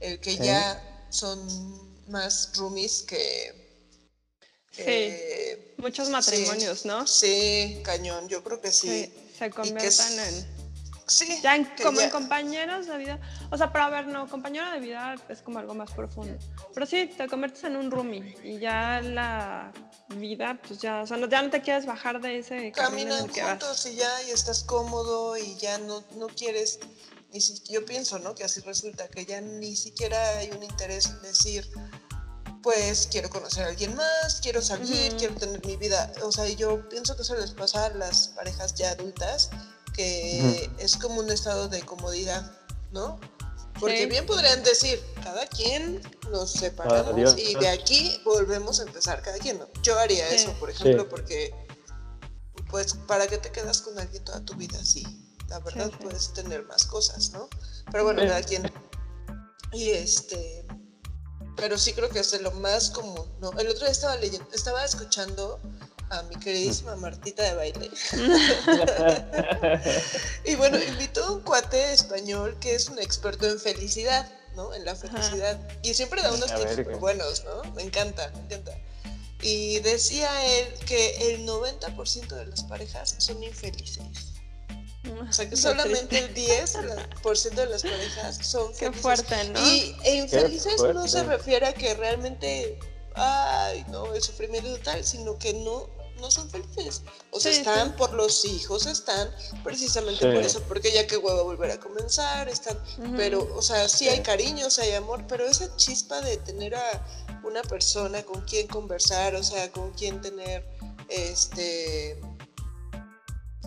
[0.00, 0.44] el que ¿Sí?
[0.44, 1.38] ya son
[2.08, 3.61] más roomies que
[4.72, 7.06] Sí, eh, muchos matrimonios, sí, ¿no?
[7.06, 8.88] Sí, cañón, yo creo que sí.
[8.88, 10.62] sí se conviertan en...
[11.08, 11.40] Sí.
[11.42, 12.04] Ya en, como ya...
[12.04, 13.20] en compañeros de vida.
[13.50, 16.38] O sea, pero a ver, no, compañero de vida es como algo más profundo.
[16.72, 19.72] Pero sí, te conviertes en un roomie y ya la
[20.16, 23.96] vida, pues ya, o sea, ya no te quieres bajar de ese Caminan juntos y
[23.96, 26.78] ya, y estás cómodo y ya no, no quieres,
[27.32, 28.34] ni si, yo pienso, ¿no?
[28.34, 31.68] Que así resulta, que ya ni siquiera hay un interés en decir,
[32.62, 35.18] pues quiero conocer a alguien más, quiero salir, uh -huh.
[35.18, 36.12] quiero tener mi vida.
[36.22, 39.50] O sea, yo pienso que eso les pasa a las parejas ya adultas,
[39.94, 40.70] que uh -huh.
[40.78, 42.50] es como un estado de comodidad,
[42.92, 43.18] ¿no?
[43.80, 44.06] Porque sí.
[44.06, 49.58] bien podrían decir, cada quien nos separamos y de aquí volvemos a empezar cada quien.
[49.58, 49.66] ¿no?
[49.82, 50.36] Yo haría sí.
[50.36, 51.08] eso, por ejemplo, sí.
[51.10, 51.54] porque
[52.70, 55.04] pues, ¿para qué te quedas con alguien toda tu vida así?
[55.48, 55.96] La verdad, sí.
[56.00, 57.48] puedes tener más cosas, ¿no?
[57.90, 58.28] Pero bueno, Sí.
[58.28, 58.72] cada quien.
[59.72, 60.64] Y este.
[61.56, 63.52] Pero sí creo que es de lo más común, ¿no?
[63.52, 65.60] El otro día estaba leyendo, estaba escuchando
[66.10, 67.90] a mi queridísima Martita de baile.
[70.44, 74.74] y bueno, invitó a un cuate español que es un experto en felicidad, ¿no?
[74.74, 75.58] En la felicidad.
[75.82, 77.62] Y siempre da unos A tips buenos, ¿no?
[77.72, 78.78] Me encanta, me encanta.
[79.40, 84.31] Y decía él que el 90% de las parejas son infelices.
[85.28, 89.02] O sea que solamente el 10% de las parejas son Qué felices.
[89.02, 89.60] fuerte, ¿no?
[89.66, 92.78] Y e infelices no se refiere a que realmente,
[93.14, 95.88] ay, no, el sufrimiento total, sino que no,
[96.20, 97.02] no son felices.
[97.32, 97.94] O sea, Sí, están sí.
[97.98, 99.28] por los hijos, están
[99.64, 100.26] precisamente Sí.
[100.34, 102.78] por eso, porque ya que huevo volver a comenzar, están,
[103.16, 107.06] pero, o sea, sí hay cariño, sí hay amor, pero esa chispa de tener a
[107.42, 110.64] una persona con quien conversar, o sea, con quien tener,
[111.08, 112.20] este,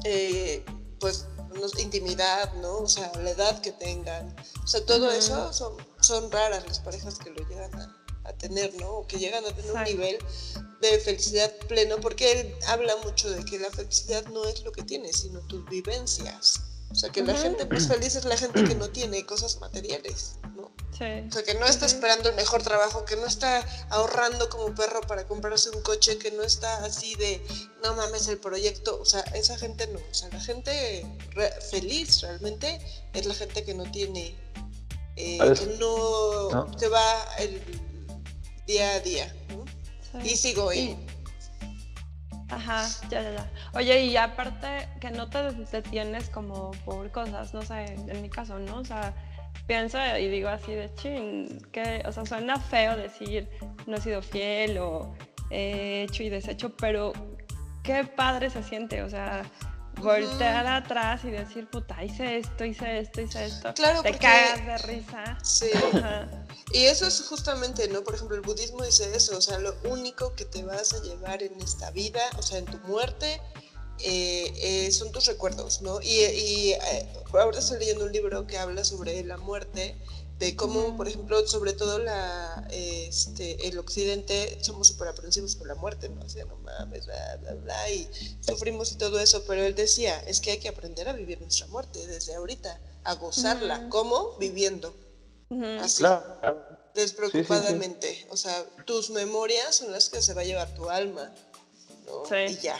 [0.05, 0.63] eh,
[0.99, 1.27] pues,
[1.79, 2.79] intimidad, ¿no?
[2.79, 4.35] O sea, la edad que tengan.
[4.63, 8.73] O sea, todo eso son, son raras las parejas que lo llegan a, a tener,
[8.75, 8.89] ¿no?
[8.91, 9.91] O que llegan a tener Exacto.
[9.91, 10.17] un nivel
[10.81, 14.83] de felicidad pleno, porque él habla mucho de que la felicidad no es lo que
[14.83, 16.61] tienes, sino tus vivencias.
[16.91, 20.35] O sea, que la gente pues feliz es la gente que no tiene cosas materiales.
[20.97, 21.03] Sí.
[21.27, 25.01] O sea, que no está esperando el mejor trabajo, que no está ahorrando como perro
[25.01, 27.45] para comprarse un coche, que no está así de,
[27.83, 28.97] no mames el proyecto.
[29.01, 29.99] O sea, esa gente no.
[29.99, 32.79] O sea, la gente re- feliz realmente
[33.13, 34.35] es la gente que no tiene,
[35.17, 36.71] eh, que no, ¿No?
[36.77, 37.61] que va el
[38.65, 39.35] día a día.
[39.49, 39.65] ¿no?
[40.23, 40.29] sí.
[40.31, 41.05] Y sigo Y- y
[42.49, 43.51] Ajá, ya, ya, ya.
[43.73, 48.59] Oye, y aparte que no te detienes como por cosas, no sé, en mi caso,
[48.59, 48.77] ¿no?
[48.79, 49.13] O sea,
[49.67, 53.49] pienso y digo así de chin, que, o sea, suena feo decir
[53.87, 55.15] no he sido fiel o
[55.49, 57.13] he hecho y deshecho, pero
[57.83, 59.43] qué padre se siente, o sea,
[59.97, 63.73] voltear atrás y decir, puta, hice esto, hice esto, hice esto.
[63.73, 65.37] Claro, te porque- cagas de risa.
[65.43, 65.69] Sí.
[65.93, 66.27] Ajá.
[66.73, 68.03] Y eso es justamente, ¿no?
[68.03, 71.43] Por ejemplo, el budismo dice eso, o sea, lo único que te vas a llevar
[71.43, 73.39] en esta vida, o sea, en tu muerte,
[73.99, 74.53] eh,
[74.87, 76.01] eh, son tus recuerdos, ¿no?
[76.01, 79.95] Y, y eh, ahora estoy leyendo un libro que habla sobre la muerte,
[80.39, 85.75] de cómo, por ejemplo, sobre todo la, este, el occidente, somos súper aprensivos con la
[85.75, 86.25] muerte, ¿no?
[86.25, 88.09] O sea, no mames, bla, bla, bla, y
[88.41, 91.67] sufrimos y todo eso, pero él decía, es que hay que aprender a vivir nuestra
[91.67, 93.89] muerte desde ahorita, a gozarla, Ujú.
[93.89, 94.35] ¿cómo?
[94.37, 94.93] Viviendo,
[95.49, 95.63] Ujú.
[95.79, 96.67] así Claro.
[96.93, 98.27] despreocupadamente.
[98.29, 101.33] O sea, tus memorias son las que se va a llevar tu alma,
[102.05, 102.23] ¿no?
[102.27, 102.53] Sí.
[102.53, 102.77] Y ya.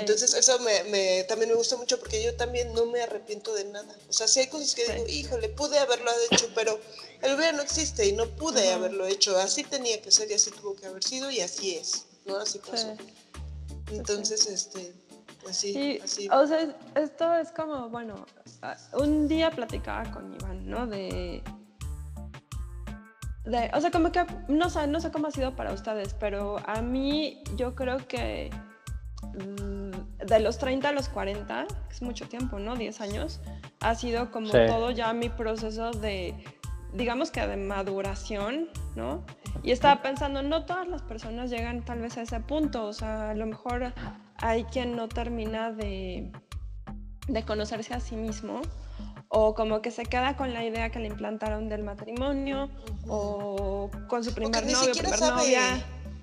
[0.00, 3.64] Entonces, eso me, me- también me gusta mucho porque yo también no me arrepiento de
[3.64, 3.94] nada.
[4.08, 4.92] O sea, si hay cosas que Sí.
[4.92, 6.78] digo, híjole, pude haberlo hecho, pero
[7.22, 8.74] el hubiera no existe y no pude Ujú.
[8.74, 9.36] haberlo hecho.
[9.38, 12.36] Así tenía que ser y así tuvo que haber sido y así es, ¿no?
[12.36, 12.94] Así pasó.
[13.88, 13.94] Sí.
[13.96, 14.94] Entonces, este,
[15.42, 16.28] pues sí, Y, así.
[16.30, 18.26] o sea, es- esto es como, bueno,
[18.94, 20.86] un día platicaba con Iván, ¿no?
[20.86, 21.42] De,
[23.44, 26.58] de, o sea, como que, no sé, no sé cómo ha sido para ustedes, pero
[26.64, 28.50] a mí yo creo que
[29.34, 29.81] mm,
[30.26, 32.76] de los 30 a los 40, que es mucho tiempo, ¿no?
[32.76, 33.40] 10 años,
[33.80, 34.58] ha sido como Sí.
[34.66, 36.34] todo ya mi proceso de,
[36.92, 39.24] digamos que de maduración, ¿no?
[39.62, 43.30] Y estaba pensando, no todas las personas llegan tal vez a ese punto, o sea,
[43.30, 43.92] a lo mejor
[44.38, 46.32] hay quien no termina de,
[47.28, 48.60] de conocerse a sí mismo
[49.28, 52.68] o como que se queda con la idea que le implantaron del matrimonio
[53.08, 55.42] o con su primer ni novio, primer sabe.
[55.42, 55.60] novia.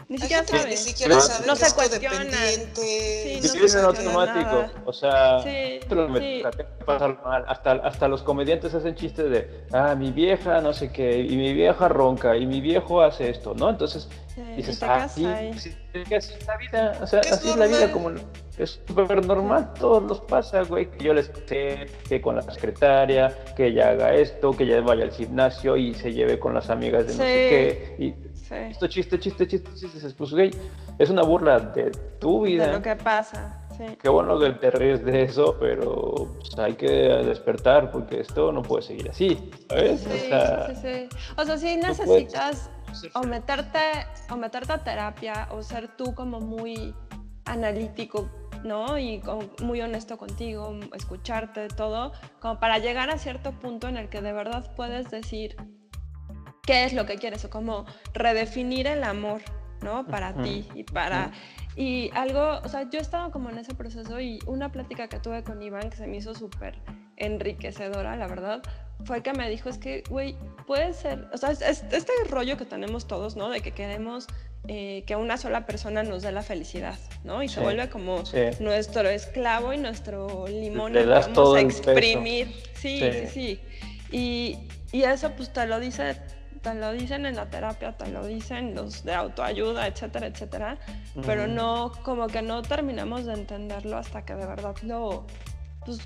[0.09, 0.43] Ni siquiera.
[0.67, 2.73] Ni siquiera No- sabe no se codependiente.
[2.73, 4.73] Sí, no Viven en cuestiona automático, nada.
[4.85, 6.43] o sea, Sí, sí.
[6.83, 7.45] pasar mal.
[7.47, 11.53] Hasta, hasta los comediantes hacen chistes de, ah, mi vieja no sé qué, y mi
[11.53, 13.69] vieja ronca, y mi viejo hace esto, ¿no?
[13.69, 14.09] Entonces
[14.55, 15.53] dices, ah, sí, ahí.
[15.59, 18.11] sí, es que así es la vida, o sea, así es la vida, como
[18.57, 23.37] es súper normal, todos los pasa, güey, que yo les sé, que con la secretaria,
[23.55, 27.05] que ella haga esto, que ella vaya al gimnasio y se lleve con las amigas
[27.05, 30.51] de no sé qué, y Sí, esto chiste, chiste, chiste, chiste, pues, güey,
[30.97, 32.65] es una burla de tu vida.
[32.67, 33.55] de lo que pasa.
[33.77, 33.85] Sí.
[34.01, 38.61] Qué bueno que te ríes de eso, pero pues, hay que despertar porque esto no
[38.61, 40.01] puede seguir así, ¿sabes?
[40.01, 41.17] Sí, o sea, sí, sí.
[41.37, 42.69] O sea, sí puedes necesitas
[43.13, 43.79] o meterte,
[44.31, 46.93] o meterte a terapia o ser tú como muy
[47.45, 48.27] analítico,
[48.63, 48.97] ¿no?
[48.97, 54.09] Y con- muy honesto contigo, escucharte, todo, como para llegar a cierto punto en el
[54.09, 55.55] que de verdad puedes decir
[56.69, 59.41] qué es lo que quieres o como redefinir el amor,
[59.81, 60.05] ¿no?
[60.05, 61.31] Para ti y para...
[61.75, 65.43] Y algo, o sea, yo estaba como en ese proceso y una plática que tuve
[65.43, 66.75] con Iván que se me hizo súper
[67.17, 68.61] enriquecedora, la verdad,
[69.05, 70.35] fue que me dijo, es que, güey,
[70.67, 73.49] puede ser, o sea, es- es- este rollo que tenemos todos, ¿no?
[73.49, 74.27] De que queremos
[74.67, 77.41] eh, que una sola persona nos dé la felicidad, ¿no?
[77.41, 78.37] Y se vuelve como sí.
[78.59, 82.53] nuestro esclavo y nuestro limón Le das vamos todo a exprimir.
[82.75, 83.27] Sí, sí, Sí.
[83.27, 83.59] sí.
[84.11, 84.57] Y,
[84.91, 86.17] y eso pues te lo dice,
[86.61, 90.77] te lo dicen en la terapia, te lo dicen los de autoayuda, etcétera, etcétera.
[91.25, 91.51] Pero Ujú.
[91.53, 95.25] no, como que no terminamos de entenderlo hasta que de verdad lo,
[95.85, 95.99] pues,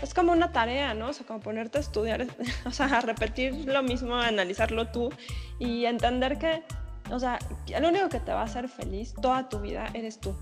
[0.00, 1.08] es como una tarea, ¿no?
[1.08, 2.26] O sea, como ponerte a estudiar,
[2.66, 5.10] o sea, a repetir lo mismo, a analizarlo tú
[5.58, 6.62] y entender que,
[7.10, 7.38] o sea,
[7.80, 10.36] lo único que te va a hacer feliz toda tu vida eres tú,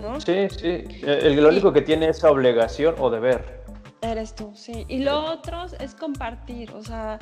[0.00, 0.20] ¿no?
[0.20, 0.84] Sí, sí.
[1.02, 3.62] El, lo único que tiene esa obligación o deber.
[4.00, 4.84] Eres tú, sí.
[4.88, 7.20] Y lo otro es compartir, o sea,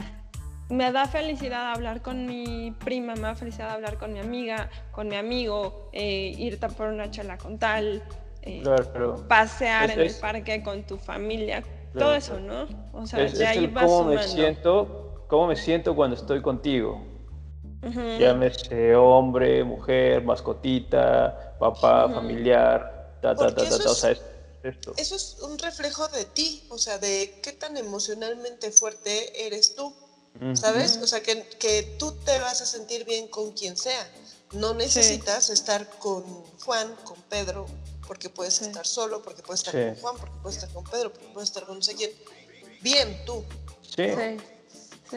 [0.70, 5.08] me da felicidad hablar con mi prima, me da felicidad hablar con mi amiga, con
[5.08, 8.02] mi amigo, eh, irte por una chela con tal,
[8.42, 12.38] eh, Claro, pero pasear Es- en el parque con tu familia, Claro, todo eso.
[12.40, 12.66] ¿no?
[12.92, 14.32] O sea, es, de es ahí el vas cómo me sumando.
[14.32, 17.00] siento, cómo me siento cuando estoy contigo.
[18.18, 24.22] Llámese hombre, mujer, mascotita, papá, familiar, ta, ta, Porque ta, ta, ta, o sea, es
[24.62, 24.92] esto.
[24.96, 29.94] Eso es un reflejo de ti, o sea, de qué tan emocionalmente fuerte eres tú.
[30.54, 30.98] ¿Sabes?
[31.02, 34.08] O sea, que, que tú te vas a sentir bien con quien sea.
[34.52, 36.24] No necesitas estar con
[36.64, 37.66] Juan, con Pedro,
[38.06, 38.64] porque puedes Sí.
[38.64, 40.00] estar solo, porque puedes estar Sí.
[40.00, 42.10] con Juan, porque puedes estar con Pedro, porque puedes estar con no sé quién.
[42.80, 43.44] Bien, tú.
[43.96, 44.04] Sí.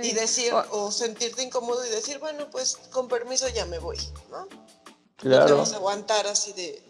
[0.02, 3.98] Y decir, O- o sentirte incómodo y decir, bueno, pues con permiso ya me voy,
[4.32, 4.40] ¿no?
[4.42, 4.48] No
[5.18, 5.58] te claro.
[5.58, 6.84] vas a aguantar así de,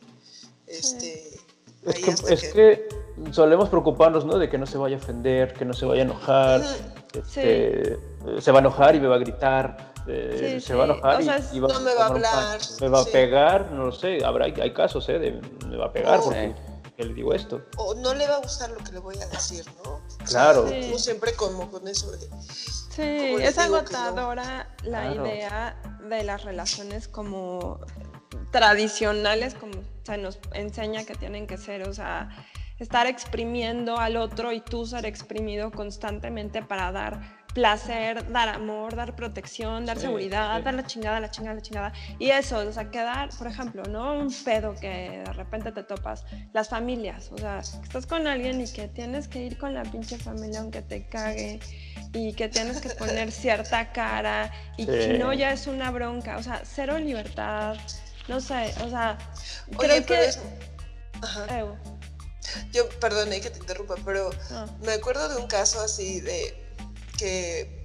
[0.68, 1.40] este...
[1.86, 2.90] Es que, es que
[3.34, 4.38] solemos preocuparnos, ¿no?
[4.38, 7.03] De que no se vaya a ofender, que no se vaya a enojar, Ujú.
[7.14, 7.98] Este,
[8.40, 10.92] se va a enojar y me va a gritar, eh, Sí, se va a sí.
[10.94, 13.10] enojar O y, sea, es- y va No me va a hablar, me va sí.
[13.10, 15.20] a pegar, no lo sé, habrá, hay casos, ¿eh?
[15.20, 15.32] De,
[15.68, 16.26] me va a pegar Oh.
[16.26, 16.56] porque
[16.98, 17.60] que le digo esto.
[17.78, 20.00] o no le va a gustar lo que le voy a decir, ¿no?
[20.28, 20.68] Claro.
[20.68, 20.92] Sí.
[20.92, 22.20] Yo siempre como con eso de...
[22.20, 23.64] Sí, ¿Cómo les es no?
[23.64, 25.26] agotadora la Claro.
[25.26, 25.76] idea
[26.08, 27.80] de las relaciones como
[28.52, 29.74] tradicionales, como
[30.04, 32.30] se nos enseña que tienen que ser, o sea,
[32.80, 39.16] estar exprimiendo al otro y tú ser exprimido constantemente para dar placer, dar amor, dar
[39.16, 40.64] protección, dar Sí, seguridad, sí.
[40.64, 41.94] dar la chingada, la chingada, la chingada.
[42.18, 44.14] Y eso, o sea, quedar, por ejemplo, ¿no?
[44.18, 48.60] Un pedo que de repente te topas, las familias, o sea, que estás con alguien
[48.60, 51.60] y que tienes que ir con la pinche familia aunque te cague
[52.12, 54.92] y que tienes que poner cierta cara y Sí.
[55.04, 57.76] si no ya es una bronca, o sea, cero libertad,
[58.28, 59.16] no sé, o sea,
[59.78, 60.26] Oye, creo que...
[60.26, 60.42] es...
[61.22, 61.60] Ajá.
[61.60, 61.66] Eh,
[62.72, 64.30] Yo, perdone que te interrumpa, pero
[64.82, 66.54] me acuerdo de un caso así de
[67.18, 67.82] que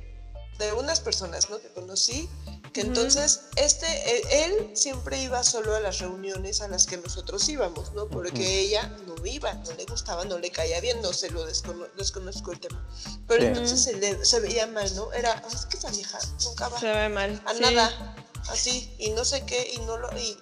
[0.58, 1.58] de unas personas ¿no?
[1.60, 2.28] que conocí
[2.72, 7.48] que entonces este e- él siempre iba solo a las reuniones a las que nosotros
[7.48, 11.30] íbamos no porque ella no iba no le gustaba no le caía bien no se
[11.30, 12.84] lo descono- desconozco el tema
[13.28, 13.46] pero Sí.
[13.46, 16.80] entonces se, le- se veía mal no era "Ah, es que esa vieja nunca va
[16.80, 17.40] Se ve mal.
[17.46, 17.60] a sí.
[17.60, 18.16] nada
[18.50, 20.36] así y no sé qué y no lo y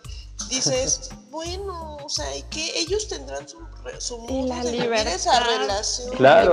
[0.48, 4.92] dices bueno o sea y que ellos tendrán su, re- su modo la de vivir
[5.08, 5.58] esa libertad.
[5.60, 6.52] relación Claro.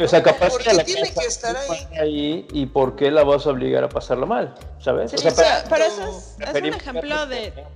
[0.00, 1.88] O sea, capaz ¿Por que qué la tiene casa que estar ahí?
[2.00, 5.10] ahí y por qué la vas a obligar a pasarla mal, ¿sabes?
[5.10, 5.68] Sí, o sea, pero, Exacto.
[5.70, 7.66] pero eso es, es un preferimos ejemplo de...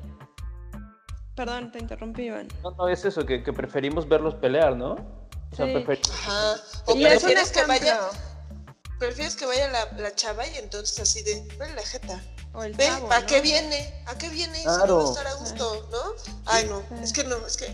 [1.34, 2.48] Perdón, te interrumpí, Iván.
[2.62, 4.92] No, no, es eso, que, que preferimos verlos pelear, ¿no?
[5.52, 5.72] O sea, Sí.
[5.72, 6.54] prefer- Ajá.
[6.86, 7.98] O es prefieres que vaya,
[9.00, 12.22] prefieres que vaya la, la chava y entonces así de, ven la jeta.
[12.56, 13.26] O el Ve, chavo, ¿para ¿no?
[13.26, 14.02] qué viene?
[14.06, 14.58] ¿A qué viene?
[14.58, 15.00] Si no va Claro.
[15.00, 16.32] a estar a gusto, ¿no?
[16.46, 17.04] Ay, no, Sí.
[17.04, 17.66] es que no, es que.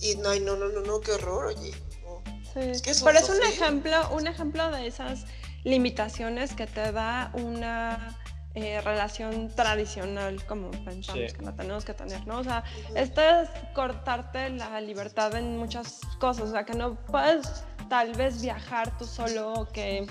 [0.00, 1.72] Y no, ay, no, no, no, no, qué horror, oye.
[2.02, 2.22] no.
[2.54, 2.60] Sí.
[2.60, 5.24] Es que es un Pero es un ejemplo, un ejemplo de esas
[5.64, 8.18] limitaciones que te da una
[8.54, 11.36] eh, relación tradicional, como pensamos Sí.
[11.38, 12.38] que la tenemos que tener, ¿no?
[12.40, 12.62] O sea,
[12.94, 17.46] esto es cortarte la libertad en muchas cosas, o sea, que no puedes
[17.88, 20.06] tal vez viajar tú solo, o que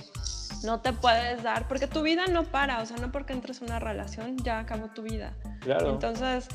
[0.64, 3.68] no te puedes dar, porque tu vida no para, o sea, no porque entres en
[3.68, 5.34] una relación ya acabó tu vida.
[5.62, 5.90] claro.
[5.92, 6.48] Entonces,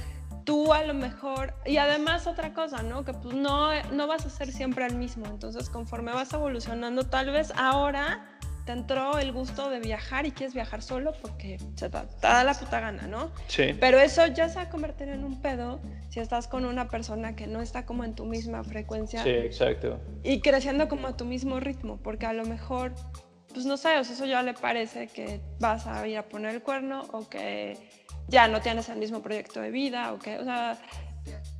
[0.44, 3.04] tú a lo mejor, y además otra cosa, ¿no?
[3.04, 5.26] Que pues no, no vas a ser siempre el mismo.
[5.26, 8.24] Entonces, conforme vas evolucionando, tal vez ahora
[8.64, 12.42] te entró el gusto de viajar y quieres viajar solo porque se te, te da
[12.42, 13.30] la puta gana, ¿no?
[13.46, 13.76] sí.
[13.78, 17.36] Pero eso ya se va a convertir en un pedo si estás con una persona
[17.36, 20.00] que no está como en tu misma frecuencia Sí, exacto.
[20.24, 22.92] y creciendo como a tu mismo ritmo, porque a lo mejor,
[23.56, 26.54] pues no sé, o sea, eso ya le parece que vas a ir a poner
[26.56, 27.78] el cuerno o que
[28.28, 30.76] ya no tienes el mismo proyecto de vida o que, o sea,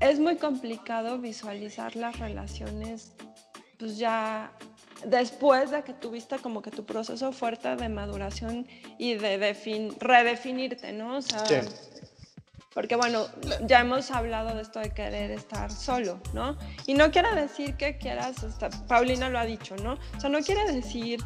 [0.01, 3.15] es muy complicado visualizar las relaciones,
[3.79, 4.53] pues ya
[5.07, 8.67] después de que tuviste como que tu proceso fuerte de maduración
[8.99, 11.17] y de defin- redefinirte, ¿no?
[11.17, 11.57] O sea, Sí.
[12.75, 13.25] porque bueno,
[13.63, 16.59] ya hemos hablado de esto de querer estar solo, ¿no?
[16.87, 19.95] Y no quiere decir que quieras, estar, Paulina lo ha dicho, ¿no?
[20.17, 21.19] O sea, no quiere decir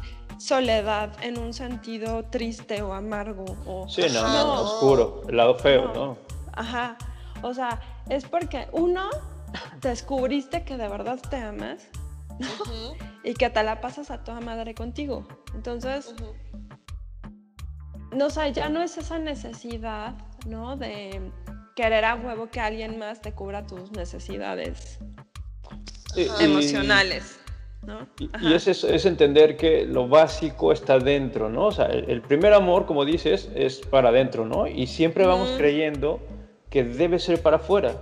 [0.45, 4.61] soledad en un sentido triste o amargo o Sí, no, No.
[4.63, 5.93] oscuro, el lado feo, No.
[5.93, 6.17] ¿no?
[6.53, 6.97] Ajá.
[7.43, 7.79] O sea,
[8.09, 9.09] es porque uno
[9.81, 11.87] descubriste que de verdad te amas
[13.23, 15.27] y que te la pasas a toda madre contigo.
[15.53, 16.13] Entonces,
[18.11, 20.15] no sé, ya no es esa necesidad,
[20.47, 20.75] ¿no?
[20.77, 21.31] De
[21.75, 24.99] querer a huevo que alguien más te cubra tus necesidades
[26.15, 27.39] y- emocionales,
[27.85, 28.07] ¿no?
[28.19, 31.67] Y, es, es entender que lo básico está dentro, ¿no?
[31.67, 34.67] O sea, el, el primer amor, como dices, es para adentro, ¿no?
[34.67, 36.19] Y siempre vamos creyendo
[36.69, 37.95] que debe ser para afuera.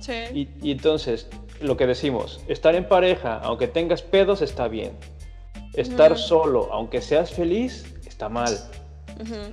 [0.00, 0.12] Sí.
[0.34, 1.28] Y, y entonces,
[1.60, 4.92] lo que decimos, estar en pareja, aunque tengas pedos, está bien.
[5.74, 8.52] Estar solo, aunque seas feliz, está mal.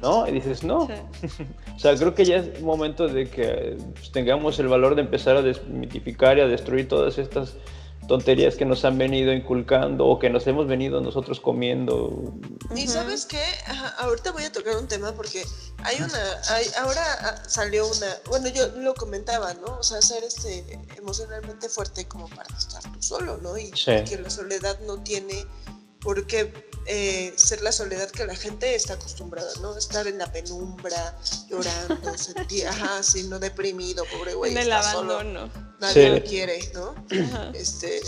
[0.02, 0.28] ¿no?
[0.28, 0.88] Y dices, no.
[0.88, 1.44] Sí.
[1.76, 5.38] O sea, creo que ya es momento de que pues, tengamos el valor de empezar
[5.38, 7.56] a desmitificar y a destruir todas estas
[8.08, 12.34] tonterías que nos han venido inculcando o que nos hemos venido nosotros comiendo.
[12.76, 15.44] Y sabes qué, Ajá, ahorita voy a tocar un tema porque
[15.84, 19.78] hay una, hay, ahora ah, salió una, bueno, yo lo comentaba, ¿no?
[19.78, 23.58] O sea, ser este emocionalmente fuerte como para estar tú solo, ¿no?
[23.58, 24.04] Y Sí.
[24.08, 25.46] que la soledad no tiene
[26.00, 26.54] por qué
[26.86, 29.78] eh, ser la soledad que la gente está acostumbrada, ¿no?
[29.78, 31.18] Estar en la penumbra,
[31.50, 35.67] llorando, sentir, ajá, sino deprimido, pobre güey, en el solo, abandono.
[35.80, 36.10] Nadie Sí.
[36.20, 36.96] lo quiere, ¿no?
[37.32, 37.52] Ajá.
[37.54, 38.02] este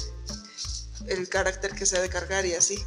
[1.07, 2.78] el carácter que se ha de cargar y así.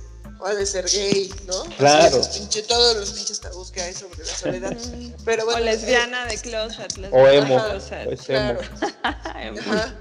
[0.41, 1.61] O ha de ser gay, ¿no?
[1.63, 2.19] Así, Claro.
[2.21, 4.77] esos pinche- todos los pinches tabús que hay sobre la soledad.
[5.25, 5.61] Pero bueno.
[5.61, 6.93] o lesbiana de closet.
[7.13, 7.63] O lesbiana emo.
[7.65, 8.05] de closet.
[8.05, 8.59] Pues emo.
[8.61, 8.61] Claro.
[9.41, 9.61] Emo.
[9.73, 9.95] Ajá.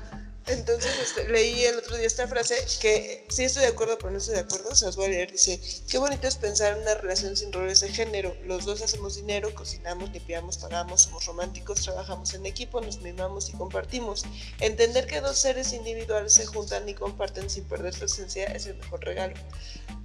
[0.47, 4.17] Entonces este, leí el otro día esta frase que sí estoy de acuerdo, pero no
[4.17, 4.73] estoy de acuerdo.
[4.75, 5.31] Se las voy a leer.
[5.31, 8.35] Dice: Qué bonito es pensar en una relación sin roles de género.
[8.45, 13.53] Los dos hacemos dinero, cocinamos, limpiamos, pagamos, somos románticos, trabajamos en equipo, nos mimamos y
[13.53, 14.23] compartimos.
[14.59, 18.75] Entender que dos seres individuales se juntan y comparten sin perder su esencia es el
[18.77, 19.35] mejor regalo.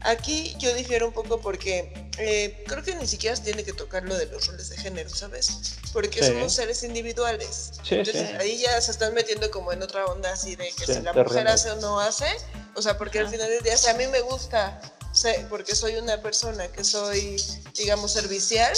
[0.01, 4.05] Aquí yo difiero un poco porque eh, creo que ni siquiera se tiene que tocar
[4.05, 5.76] lo de los roles de género, ¿sabes?
[5.93, 6.28] Porque Sí.
[6.28, 7.72] somos seres individuales.
[7.82, 8.37] Sí, Entonces sí.
[8.39, 11.12] ahí ya se están metiendo como en otra onda así de que Sí, si la
[11.12, 11.24] terreno.
[11.29, 12.27] mujer hace o no hace,
[12.74, 13.33] o sea, porque al Ajá.
[13.33, 14.81] final del día, si a mí me gusta,
[15.12, 17.41] sé, porque soy una persona que soy,
[17.74, 18.72] digamos, servicial,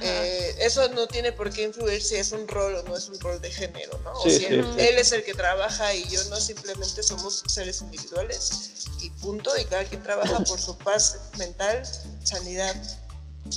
[0.00, 3.18] eh, eso no tiene por qué influir si es un rol o no es un
[3.20, 4.12] rol de género, ¿no?
[4.12, 4.80] O Sí, si sí, él, sí.
[4.86, 9.64] él es el que trabaja y yo no, simplemente somos seres individuales y punto, y
[9.64, 11.82] cada quien trabaja por su paz mental,
[12.22, 12.74] sanidad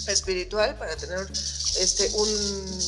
[0.08, 1.20] espiritual para tener
[1.78, 2.80] este un,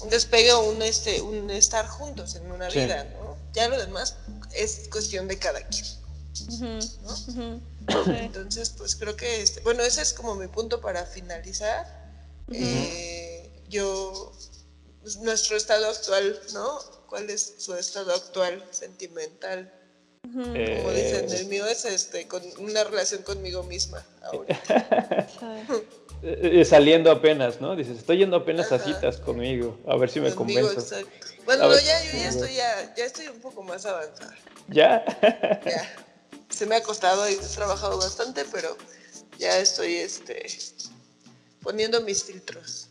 [0.00, 2.78] un despegue o un este un estar juntos en una Sí.
[2.80, 3.25] vida, ¿no?
[3.56, 4.16] Ya lo demás
[4.54, 5.86] es cuestión de cada quien.
[8.08, 11.86] Entonces, pues creo que este, bueno, ese es como mi punto para finalizar.
[12.52, 14.32] Eh, yo,
[15.00, 16.78] pues, nuestro estado actual, ¿no?
[17.08, 19.72] ¿Cuál es su estado actual sentimental?
[20.54, 24.60] Eh, Como dicen, el mío es este, con una relación conmigo misma ahora.
[26.22, 27.76] Eh, eh, saliendo apenas, ¿no?
[27.76, 30.96] Dices, estoy yendo apenas a citas conmigo, a ver si me Conmigo, convenzo.
[30.96, 31.26] exacto.
[31.46, 34.34] Bueno, no, ya, yo ya estoy, ya, ya estoy un poco más avanzada.
[34.68, 35.04] ¿Ya?
[35.64, 35.94] Ya.
[36.48, 38.76] Se me ha costado y he trabajado bastante, pero
[39.38, 40.46] ya estoy este,
[41.62, 42.88] poniendo mis filtros.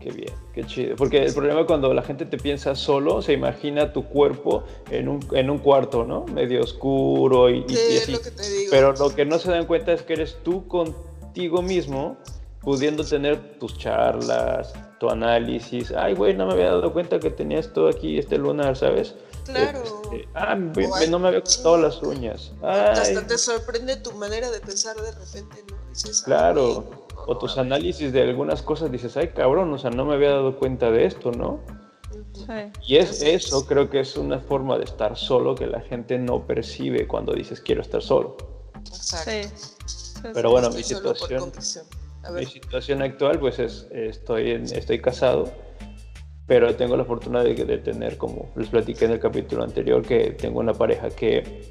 [0.00, 0.96] Qué bien, qué chido.
[0.96, 5.26] Porque el problema cuando la gente te piensa solo, se imagina tu cuerpo en un,
[5.32, 6.24] en un cuarto, ¿no?
[6.26, 8.12] Medio oscuro y, Sí, y es así.
[8.12, 8.70] lo que te digo.
[8.70, 12.16] Pero lo que no se dan cuenta es que eres tú contigo mismo,
[12.62, 15.92] pudiendo tener tus charlas, tu análisis.
[15.92, 19.14] Ay, güey, no me había dado cuenta que tenía esto aquí, este lunar, ¿sabes?
[19.44, 19.82] Claro.
[20.12, 22.52] Este, ah, me- hay- no me había cortado las uñas.
[22.62, 25.76] Ay, Hasta te sorprende tu manera de pensar de repente, ¿no?
[25.88, 26.84] Dices, "Ay, claro.
[26.90, 27.66] no, O tus a ver".
[27.72, 31.04] análisis de algunas cosas dices, ay, cabrón, o sea, no me había dado cuenta de
[31.06, 31.60] esto, ¿no?
[32.32, 32.72] Sí.
[32.86, 36.46] Y es eso, creo que es una forma de estar solo que la gente no
[36.46, 38.36] percibe cuando dices quiero estar solo.
[38.86, 39.30] Exacto.
[39.86, 40.20] Sí.
[40.34, 41.52] Pero bueno, Estoy mi solo por situación,
[42.28, 45.50] mi situación actual, pues es, estoy, en- estoy casado,
[46.46, 50.30] pero tengo la fortuna de, de tener, como les platiqué en el capítulo anterior, que
[50.32, 51.62] tengo una pareja que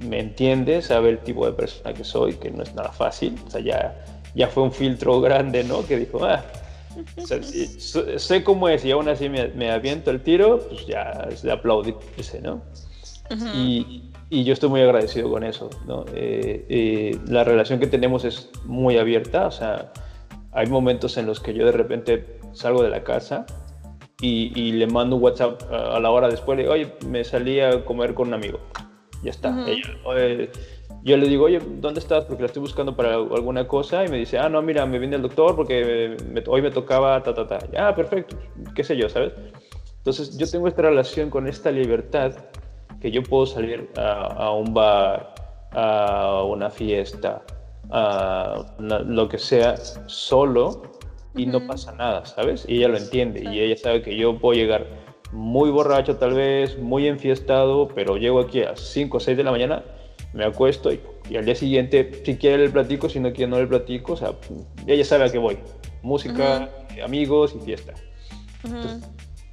[0.00, 3.50] me entiende, sabe el tipo de persona que soy, que no es nada fácil, o
[3.50, 3.96] sea, ya,
[4.34, 5.86] ya fue un filtro grande, ¿no?
[5.86, 6.44] Que dijo, ah,
[7.16, 7.66] o sea, si-
[8.18, 11.52] sé cómo es y aún así me, me aviento el tiro, pues ya es de
[11.52, 12.62] aplaudirse, ¿no?
[13.30, 13.46] Ujú.
[13.54, 16.04] Y, y yo estoy muy agradecido con eso, ¿no?
[16.14, 19.92] Eh, eh, la relación que tenemos es muy abierta, o sea,
[20.52, 23.46] hay momentos en los que yo de repente salgo de la casa
[24.20, 27.24] y, y le mando un WhatsApp a, a la hora después, le digo, oye, me
[27.24, 28.58] salí a comer con un amigo,
[29.22, 29.50] ya está.
[29.50, 29.68] Ujú.
[29.68, 30.50] Ella, "Oye",
[31.04, 32.24] yo le digo, oye, ¿dónde estás?
[32.24, 35.16] Porque la estoy buscando para alguna cosa y me dice, ah, no, mira, me vine
[35.16, 37.58] al doctor porque me- hoy me tocaba ta, ta, ta.
[37.78, 38.36] Ah, perfecto,
[38.74, 39.32] qué sé yo, ¿sabes?
[39.98, 42.32] Entonces yo tengo esta relación con esta libertad
[43.00, 45.34] que yo puedo salir a, a un bar,
[45.72, 47.42] a una fiesta,
[47.90, 49.76] a lo que sea
[50.06, 50.82] solo
[51.34, 52.64] y no pasa nada, ¿sabes?
[52.68, 54.86] Y ella lo entiende y ella sabe que yo puedo llegar
[55.32, 59.50] muy borracho tal vez, muy enfiestado, pero llego aquí a 5 o 6 de la
[59.50, 59.84] mañana,
[60.32, 63.58] me acuesto y, y al día siguiente, si quiere le platico, si no quiere no
[63.58, 64.32] le platico, o sea,
[64.86, 65.58] ella sabe a qué voy.
[66.02, 66.68] Música,
[67.04, 67.94] amigos y fiesta.
[68.64, 69.00] Eh,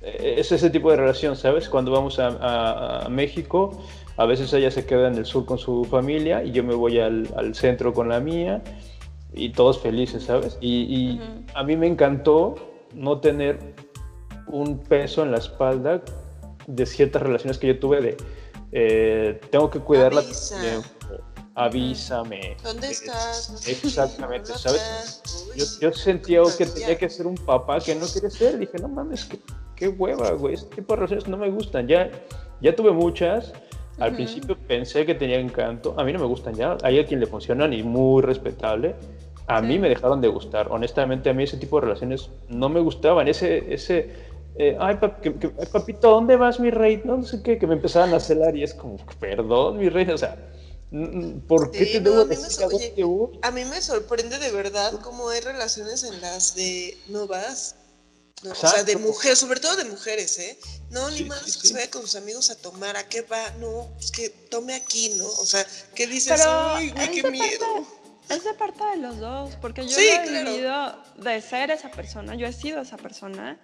[0.06, 1.68] Es ese tipo de relación, ¿sabes?
[1.70, 3.82] Cuando vamos a, a- a México,
[4.18, 7.00] a veces ella se queda en el sur con su familia y yo me voy
[7.00, 8.62] al, al centro con la mía
[9.34, 10.58] y todos felices, ¿sabes?
[10.62, 11.20] Y,
[11.54, 12.56] a mí me encantó
[12.94, 13.60] no tener
[14.48, 16.02] un peso en la espalda
[16.68, 18.18] de ciertas relaciones que yo tuve de
[18.72, 20.60] eh, tengo que cuidarla Avisa.
[21.56, 22.56] Avísame.
[22.64, 23.68] ¿Dónde estás?
[23.68, 25.22] Exactamente, ¿sabes?
[25.56, 28.58] Yo, yo sentía que tenía que ser un papá que no quería ser.
[28.58, 29.40] Dije, no mames, qué,
[29.76, 30.54] qué hueva, güey.
[30.56, 31.88] Este tipo de relaciones no me gustan.
[31.88, 32.12] Ya,
[32.62, 33.54] ya tuve muchas.
[33.98, 34.16] Al Ujú.
[34.18, 35.96] principio pensé que tenía encanto.
[35.98, 36.78] A mí no me gustan ya.
[36.84, 38.96] Hay a quien le funcionan y muy respetable.
[39.48, 39.80] A mí Sí.
[39.80, 40.68] me dejaron de gustar.
[40.70, 43.28] Honestamente, a mí ese tipo de relaciones no me gustaban.
[43.30, 44.10] Ese, ese,
[44.58, 47.02] eh, ay, pap- que- que- papito, ¿dónde vas, mi rey?
[47.06, 50.10] No, no sé qué, que me empezaban a celar y es como, perdón, mi rey.
[50.10, 50.36] O sea,
[51.48, 53.40] ¿por qué Sí, te no, debo a mí me decir so- oye?
[53.42, 57.76] A mí me sorprende de verdad cómo hay relaciones en las de no vas.
[58.44, 60.60] No, o sea, de mujeres, sobre todo de mujeres, ¿eh?
[60.92, 61.68] No, ni Sí, más sí, que sí.
[61.70, 63.50] se vaya con sus amigos a tomar, ¿a qué va?
[63.60, 65.26] No, es que tome aquí, ¿no?
[65.26, 65.66] O sea,
[65.96, 66.34] ¿qué dices?
[66.38, 67.60] Pero Ay, güey, qué de miedo.
[67.60, 70.52] parte- es de parte de los dos, porque yo he claro.
[70.52, 73.58] vivido de ser esa persona, yo he sido esa persona,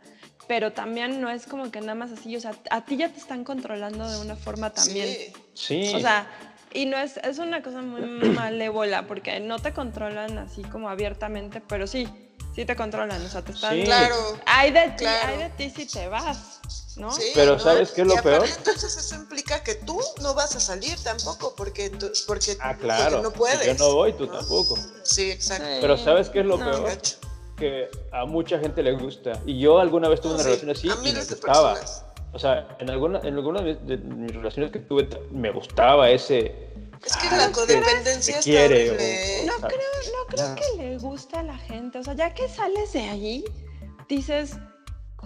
[0.47, 3.19] pero también no es como que nada más así, o sea, a ti ya te
[3.19, 5.07] están controlando de una forma también.
[5.53, 5.81] Sí.
[5.89, 5.93] Sí.
[5.95, 10.61] O sea, y no es, es una cosa muy malévola, porque no te controlan así
[10.63, 12.07] como abiertamente, pero sí,
[12.55, 13.75] sí te controlan, o sea, te están...
[13.75, 13.83] Sí.
[13.83, 14.15] Claro.
[14.45, 15.27] Hay de ti, Claro.
[15.33, 16.59] hay de ti si te vas,
[16.97, 17.11] ¿no?
[17.11, 17.59] Sí, Pero ¿no?
[17.59, 18.45] ¿sabes qué es lo Y peor?
[18.57, 22.83] Entonces eso implica que tú no vas a salir tampoco, porque, tú- porque, Ah, porque
[22.83, 23.21] claro.
[23.21, 23.59] no puedes.
[23.61, 24.33] Si yo no voy, tú ¿no?
[24.39, 24.77] tampoco.
[25.03, 25.65] Sí, exacto.
[25.65, 25.77] Sí.
[25.81, 26.65] Pero ¿sabes qué es lo No.
[26.65, 26.97] peor?
[27.57, 29.33] Que a mucha gente le gusta.
[29.45, 31.73] Y yo alguna vez tuve No, una sí, relación así a y me gustaba.
[31.75, 32.05] personas.
[32.33, 36.69] O sea, en alguna, en alguna de, de mis relaciones que tuve me gustaba ese...
[37.05, 39.45] Es que "Ah, la que codependencia te está quiere", o-.
[39.47, 39.79] No o sea, creo,
[40.13, 41.97] no creo que le guste a la gente.
[41.99, 43.43] O sea, ya que sales de allí,
[44.07, 44.51] dices,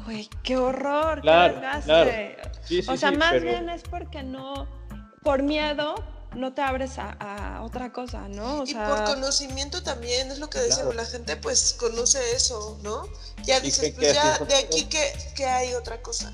[0.05, 1.85] güey, qué horror, Claro, qué desgaste.
[2.37, 2.51] claro.
[2.63, 4.67] Sí, sí, o sea, sí, más pero- bien es porque no,
[5.21, 5.95] por miedo,
[6.33, 8.61] no te abres a, a otra cosa, ¿no?
[8.61, 10.93] O Y sea, por conocimiento también, es lo que Claro.
[10.93, 13.03] la gente pues conoce eso, ¿no?
[13.43, 16.33] Ya dices, pues ya de aquí que, que hay otra cosa,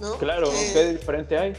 [0.00, 0.18] ¿no?
[0.18, 1.52] Claro, Que- ¿qué diferente hay?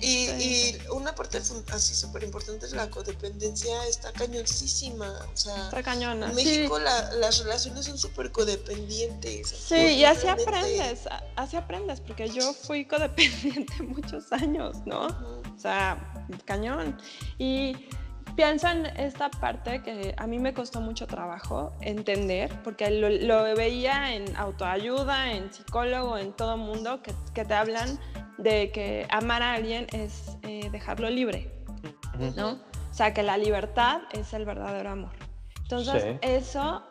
[0.00, 0.76] y, Sí.
[0.84, 6.26] y una parte así súper importante es la codependencia, está cañoncísima, o sea, está cañona.
[6.30, 6.44] en sí.
[6.44, 9.48] México la- las relaciones son súper codependientes.
[9.48, 11.00] Sí, y así aprendes,
[11.36, 15.06] así aprendes, porque yo fui codependiente muchos años, ¿no?
[15.06, 16.12] O sea,
[16.44, 16.98] cañón.
[17.38, 17.86] Y
[18.36, 23.42] pienso en esta parte que a mí me costó mucho trabajo entender, porque lo, lo
[23.56, 27.98] veía en autoayuda, en psicólogo, en todo mundo, que, que te hablan
[28.38, 31.50] de que amar a alguien es eh, dejarlo libre.
[32.36, 32.50] ¿no?
[32.52, 35.12] O sea, que la libertad es el verdadero amor.
[35.62, 36.18] Entonces, Sí.
[36.22, 36.82] eso,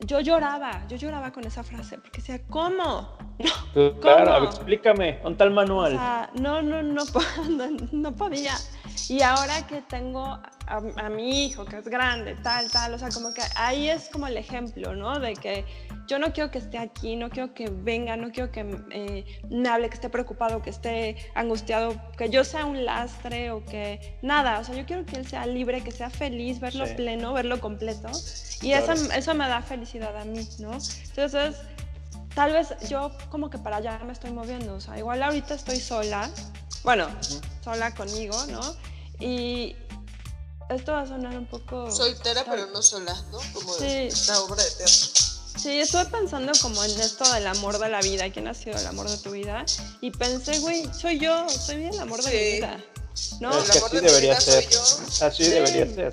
[0.00, 3.16] yo lloraba, yo lloraba con esa frase, porque decía, ¿cómo?
[3.74, 4.46] Tú, Claro, ¿Cómo?
[4.46, 5.92] explícame, ¿dónde está el O manual?
[5.92, 7.02] sea, no, no, no,
[7.50, 8.54] no, no podía.
[9.08, 10.38] Y ahora que tengo
[10.68, 14.08] a, a mi hijo, que es grande, tal, tal, o sea, como que ahí es
[14.08, 15.18] como el ejemplo, ¿no?
[15.18, 15.64] De que
[16.06, 18.60] yo no quiero que esté aquí, no quiero que venga, no quiero que
[18.90, 23.64] eh, me hable, que esté preocupado, que esté angustiado, que yo sea un lastre o
[23.64, 26.94] que nada, o sea, yo quiero que él sea libre, que sea feliz, verlo Sí.
[26.94, 28.08] pleno, verlo completo.
[28.62, 28.92] Y Claro.
[28.92, 30.72] eso, eso me da felicidad a mí, ¿no?
[31.08, 31.56] Entonces,
[32.34, 35.78] tal vez yo como que para allá me estoy moviendo, o sea, igual ahorita estoy
[35.80, 36.28] sola,
[36.84, 37.08] bueno,
[37.62, 38.62] sola conmigo, ¿no?
[39.20, 39.74] Y
[40.70, 41.90] esto va a sonar un poco...
[41.90, 43.38] Soltera pero no sola, ¿no?
[43.54, 44.08] Como Sí.
[44.28, 45.24] la obra de teatro.
[45.58, 48.86] Sí, estuve pensando como en esto del amor de la vida, quién ha sido el
[48.86, 49.64] amor de tu vida,
[50.00, 52.52] y pensé, güey, soy yo, soy el amor de mi Sí.
[52.56, 52.78] vida,
[53.40, 53.50] ¿no?
[53.58, 54.68] Es El que amor así de mi debería ser.
[55.22, 55.50] Así Sí.
[55.50, 56.12] debería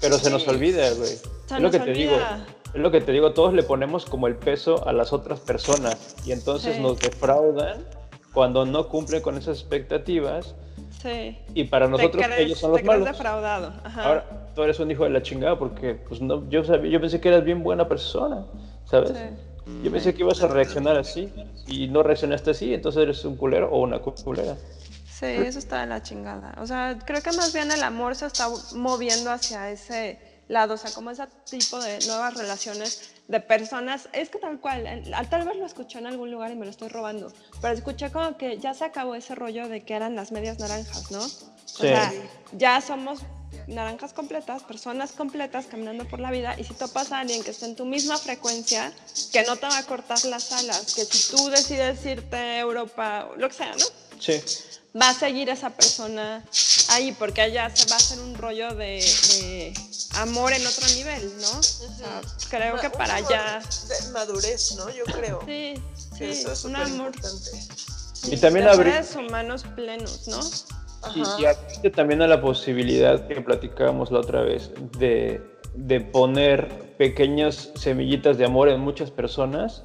[0.00, 0.50] Pero se nos Sí.
[0.50, 1.12] olvida, güey.
[1.12, 2.14] Es lo que te digo.
[2.14, 2.46] olvida.
[2.74, 5.96] Es lo que te digo, todos le ponemos como el peso a las otras personas
[6.26, 6.82] y entonces Sí.
[6.82, 7.86] nos defraudan
[8.34, 10.54] cuando no cumplen con esas expectativas
[11.02, 11.36] Sí.
[11.54, 13.16] y para nosotros crees, ellos son los te crees malos.
[13.16, 13.72] defraudado.
[13.82, 14.04] Ajá.
[14.04, 17.20] Ahora tú eres un hijo de la chingada porque pues no, yo sabía, yo pensé
[17.20, 18.46] que eras bien buena persona,
[18.84, 19.10] ¿sabes?
[19.10, 19.74] Sí.
[19.84, 21.32] Yo pensé que ibas a reaccionar así
[21.66, 24.56] y no reaccionaste así, entonces eres un culero o una culera.
[25.06, 26.54] Sí, eso está de la chingada.
[26.60, 30.76] O sea, creo que más bien el amor se está moviendo hacia ese lado, o
[30.76, 34.08] sea, como ese tipo de nuevas relaciones de personas.
[34.12, 34.84] Es que tal cual,
[35.30, 38.36] tal vez lo escuché en algún lugar y me lo estoy robando, pero escuché como
[38.36, 41.24] que ya se acabó ese rollo de que eran las medias naranjas, ¿no?
[41.24, 41.28] O
[41.64, 41.88] Sí.
[41.88, 42.12] sea,
[42.52, 43.20] ya somos
[43.66, 47.64] naranjas completas, personas completas caminando por la vida y si topas a alguien que está
[47.66, 48.92] en tu misma frecuencia,
[49.32, 53.28] que no te va a cortar las alas, que si tú decides irte a Europa,
[53.32, 53.86] o lo que sea, ¿no?
[54.20, 54.42] Sí.
[55.00, 56.44] Va a seguir esa persona
[56.90, 59.00] ahí porque allá se va a hacer un rollo de,
[59.38, 59.72] de
[60.16, 61.58] amor en otro nivel, ¿no?
[61.58, 63.60] O sea, creo que para allá...
[63.88, 64.88] De madurez, ¿no?
[64.90, 65.40] Yo creo.
[65.46, 65.74] Sí,
[66.18, 67.12] sí, eso es un amor.
[67.14, 67.50] importante.
[68.30, 70.40] Y también abrir- humanos plenos, ¿no?
[71.14, 71.36] Y, Ajá.
[71.40, 75.42] y abrirte también a la posibilidad que platicábamos la otra vez de,
[75.74, 79.82] de poner pequeñas semillitas de amor en muchas personas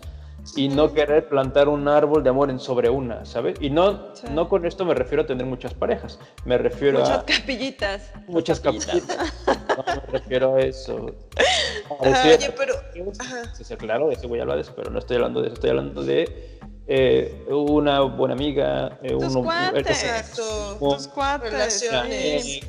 [0.56, 3.58] y no querer plantar un árbol de amor en sobre una, ¿sabes?
[3.62, 4.28] Y no, Sí.
[4.32, 8.12] no con esto me refiero a tener muchas parejas, me refiero Muchas a capillitas.
[8.28, 9.18] muchas capillitas.
[9.46, 11.12] No me refiero a eso.
[12.02, 12.74] Ajá, oye, pero.
[13.20, 13.54] Ajá.
[13.56, 15.56] Sí, sí, claro, ese voy a hablar de eso, pero no estoy hablando de eso,
[15.56, 20.04] estoy hablando de eh, una buena amiga, eh, Tus uno- cuates.
[20.04, 20.78] Exacto.
[20.80, 21.52] un- Tus cuates.
[21.52, 22.60] Relaciones.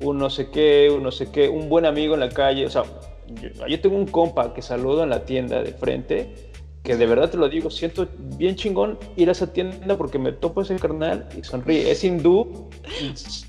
[0.00, 2.66] un no sé qué, un no sé qué, un buen amigo en la calle.
[2.66, 2.82] O sea,
[3.26, 6.52] yo, yo tengo un compa que saludo en la tienda de frente,
[6.84, 8.06] que de verdad te lo digo, siento
[8.36, 11.90] bien chingón ir a esa tienda porque me topo ese carnal y sonríe.
[11.90, 12.68] Es hindú,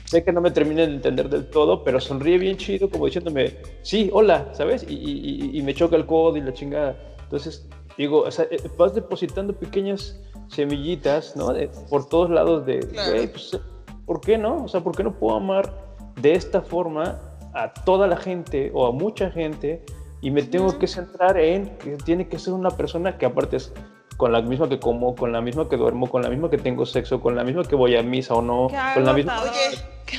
[0.06, 3.58] sé que no me termina de entender del todo, pero sonríe bien chido, como diciéndome,
[3.82, 4.86] sí, hola, ¿sabes?
[4.90, 6.98] Y, y- y- me choca el codo y la chingada.
[7.24, 7.68] Entonces,
[7.98, 10.18] digo, o sea, eh, vas depositando pequeñas
[10.48, 11.52] semillitas, ¿no?
[11.52, 13.12] De- por todos lados de, Claro.
[13.12, 13.60] güey, pues,
[14.06, 14.64] ¿por qué no?
[14.64, 15.74] O sea, ¿por qué no puedo amar
[16.22, 17.20] de esta forma
[17.54, 19.84] a toda la gente o a mucha gente
[20.26, 23.72] y me tengo que centrar en que tiene que ser una persona que aparte es
[24.18, 26.84] con la misma que como, con la misma que duermo, con la misma que tengo
[26.88, 29.40] sexo, con la misma que voy a misa o no, Qué con la misma...
[29.44, 29.78] Oye,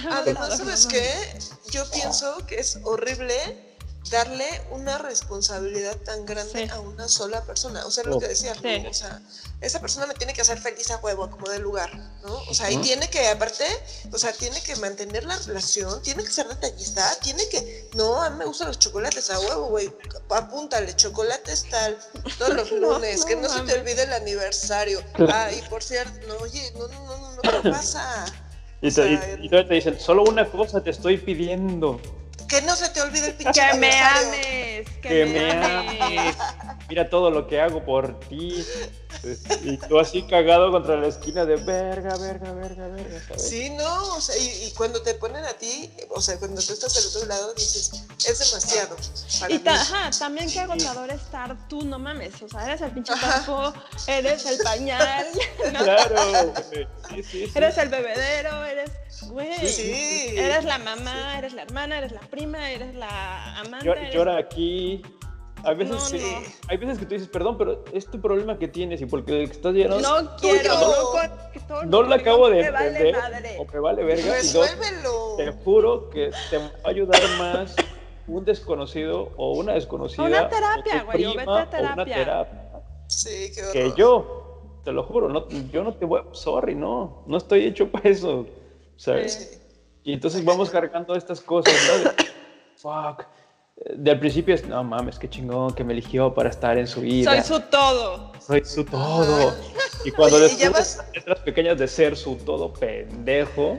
[0.09, 1.03] Además, ¿sabes qué?
[1.73, 3.35] Yo pienso que es horrible
[4.11, 6.71] darle una responsabilidad tan grande Sí.
[6.71, 7.85] a una sola persona.
[7.87, 8.21] O sea, lo Oh.
[8.21, 8.87] que decía, Sí.
[8.89, 9.21] o sea,
[9.61, 11.93] esa persona me tiene que hacer feliz a huevo, como del lugar,
[12.23, 12.35] ¿no?
[12.49, 12.85] O sea, y Ujú.
[12.85, 13.65] tiene que, aparte,
[14.13, 18.31] o sea, tiene que mantener la relación, tiene que ser detallista, tiene que, no, a
[18.31, 19.93] mí me gustan los chocolates a huevo, güey,
[20.31, 21.99] apúntale, chocolates tal,
[22.39, 25.03] todos los No, lunes, que no no se te olvide el aniversario.
[25.33, 28.25] Ah, y por cierto, no, oye, no, no, no, no, no, ¿qué pasa?
[28.83, 31.99] Y, O te- y- sea, y todavía te dicen, solo una cosa te estoy pidiendo,
[32.49, 36.37] Que no se te olvide el pinche Que me ames, que, que me me ames.
[36.37, 36.37] ames,
[36.89, 38.65] mira todo lo que hago por ti.
[39.65, 43.49] Y tú así cagado contra la esquina de verga, verga, verga, verga, ¿sabes?
[43.49, 46.73] Sí, no, o sea, y, y cuando te ponen a ti, o sea, cuando tú
[46.73, 48.97] estás del otro lado, dices, es demasiado
[49.41, 49.65] para Y mí.
[49.67, 52.41] ajá, también qué agotador estar tú, no mames.
[52.43, 53.73] O sea, eres el pinche tapo,
[54.07, 55.27] eres el pañal,
[55.73, 55.79] ¿no?
[55.83, 56.53] Claro,
[57.11, 57.53] sí, sí.
[57.55, 58.91] eres el bebedero, eres,
[59.29, 59.67] güey.
[59.67, 60.35] Sí.
[60.37, 63.87] Eres la mamá, eres la hermana, eres la prima, eres la amante.
[63.87, 65.03] Llora, eres- llora aquí.
[65.67, 66.39] Hay veces, No, que, no.
[66.69, 69.49] hay veces que tú dices, perdón, pero es tu problema que tienes y porque el
[69.49, 70.75] que estás llorando No quiero,
[71.69, 73.57] no, no lo acabo de vale entender madre.
[73.59, 74.33] o me vale verga.
[74.35, 75.35] Resuélvelo.
[75.37, 77.75] te juro que te va a ayudar más
[78.29, 80.23] un desconocido o una desconocida.
[80.23, 82.15] O una terapia, güey, vete a o una terapia.
[82.15, 82.63] terapia.
[83.09, 83.63] Sí, qué.
[83.73, 86.35] Que yo, te lo juro, no, yo no te voy a...
[86.35, 88.47] Sorry, no, no estoy hecho para eso.
[88.97, 89.33] ¿Sabes?
[89.33, 89.59] Sí.
[90.05, 91.99] Y entonces vamos cargando estas cosas, ¿no?
[92.11, 92.17] De,
[92.77, 93.27] fuck.
[93.95, 97.03] De al principio es, no mames, qué chingón que me eligió para estar en su
[97.03, 97.31] vida.
[97.43, 98.33] Soy su todo.
[98.45, 99.55] Soy su todo.
[100.05, 103.79] Y cuando Oye, descubres vas- letras pequeñas de ser su todo pendejo,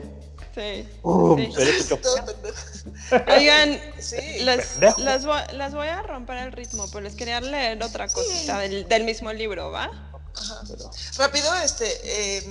[0.54, 0.84] Sí.
[0.84, 0.98] Sí.
[1.02, 3.32] Todo pendejo.
[3.36, 4.16] Oigan, Sí.
[4.44, 5.00] pendejo.
[5.02, 9.32] les, voy, a romper el ritmo, pero les quería leer otra cosita del, del mismo
[9.32, 9.84] libro, ¿va?
[10.34, 10.60] Ajá.
[10.68, 11.86] Pero- Rápido, este,
[12.38, 12.42] eh,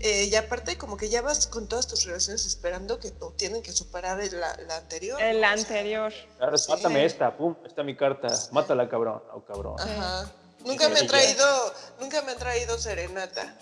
[0.00, 3.62] eh, y aparte como que ya vas con todas tus relaciones esperando que o tienen
[3.62, 5.20] que superar el- la, la anterior.
[5.20, 6.12] El anterior.
[6.38, 6.70] Claro, Sí.
[6.70, 9.76] mátame esta, pum, está mi carta, mátala cabrón, o cabrón.
[9.80, 10.30] Ajá.
[10.64, 11.06] Nunca me ya.
[11.06, 13.54] traído, nunca me han traído serenata.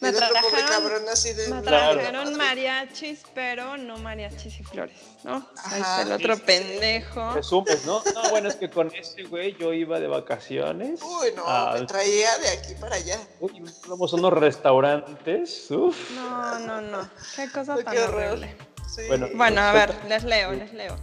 [0.00, 1.48] Me trajeron- cabrón así de.
[1.48, 1.92] Me Claro.
[2.00, 5.46] trajeron mariachis, pero no mariachis y flores, ¿no?
[5.64, 7.34] Ahí está el otro pendejo.
[7.34, 8.02] Resumes, ¿no?
[8.14, 11.00] No, bueno, es que con ese güey yo iba de vacaciones.
[11.02, 13.18] Uy, no, a- me traía de aquí para allá.
[13.40, 15.70] Uy, vamos a unos restaurantes.
[15.70, 16.10] Uf.
[16.12, 17.10] No, no, no.
[17.36, 18.56] Qué cosa tan qué horrible.
[18.94, 19.02] Sí.
[19.06, 19.28] Bueno.
[19.34, 20.96] Bueno, a ver, les leo, les leo.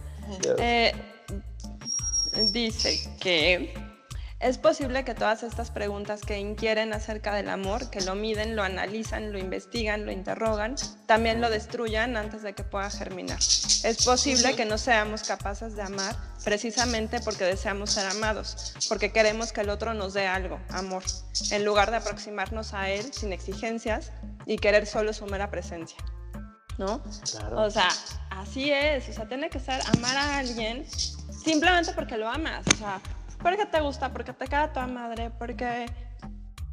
[0.58, 0.92] Eh,
[2.50, 3.74] dice que
[4.40, 8.62] es posible que todas estas preguntas que inquieren acerca del amor, que lo miden, lo
[8.62, 10.76] analizan, lo investigan, lo interrogan,
[11.06, 13.38] también lo destruyan antes de que pueda germinar.
[13.40, 16.14] Es posible que no seamos capaces de amar
[16.44, 21.02] precisamente porque deseamos ser amados, porque queremos que el otro nos dé algo, amor,
[21.50, 24.12] en lugar de aproximarnos a él sin exigencias
[24.46, 25.98] y querer solo su mera presencia.
[26.78, 27.02] ¿No?
[27.32, 27.62] Claro.
[27.62, 27.88] O sea,
[28.30, 29.08] así es.
[29.08, 30.86] O sea, tiene que ser amar a alguien
[31.44, 32.64] simplemente porque lo amas.
[32.72, 33.00] O sea,
[33.42, 35.86] porque te gusta, porque te queda toda madre, porque.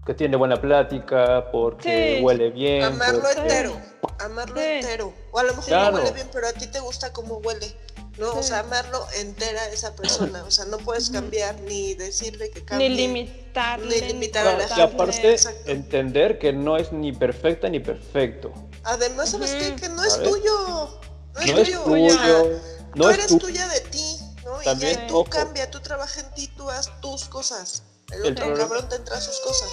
[0.06, 2.24] que tiene buena plática, porque Sí.
[2.24, 2.84] huele bien.
[2.84, 3.82] Amarlo porque- entero.
[4.20, 4.68] amarlo Sí.
[4.68, 5.14] entero.
[5.32, 5.92] O a lo mejor Claro.
[5.94, 7.76] no huele bien, pero a ti te gusta cómo huele.
[8.20, 8.32] ¿no?
[8.32, 8.48] O Sí.
[8.50, 10.44] sea, amarlo entera a esa persona.
[10.46, 12.90] O sea, no puedes cambiar ni decirle que Ni cambie.
[12.92, 14.00] limitarle.
[14.02, 14.82] Ni limitar a la Y gente.
[14.84, 15.70] aparte, Exacto.
[15.70, 18.54] entender que no es ni perfecta ni perfecto.
[18.86, 19.70] Además, ¿sabes qué?
[19.72, 19.76] Ujú.
[19.82, 21.00] Que no es tuyo.
[21.34, 21.84] No es No es tuyo.
[21.84, 22.50] o
[22.96, 24.15] no tú es eres tu- tuya de ti,
[24.58, 24.64] ¿no?
[24.64, 25.30] También, y ya tú ojo.
[25.30, 27.84] cambia, tú trabaja en ti, tú haz tus cosas.
[28.12, 29.70] El El otro problema- cabrón tendrá sus cosas.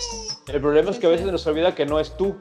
[0.47, 2.37] El problema es que a veces nos olvida que no es tú.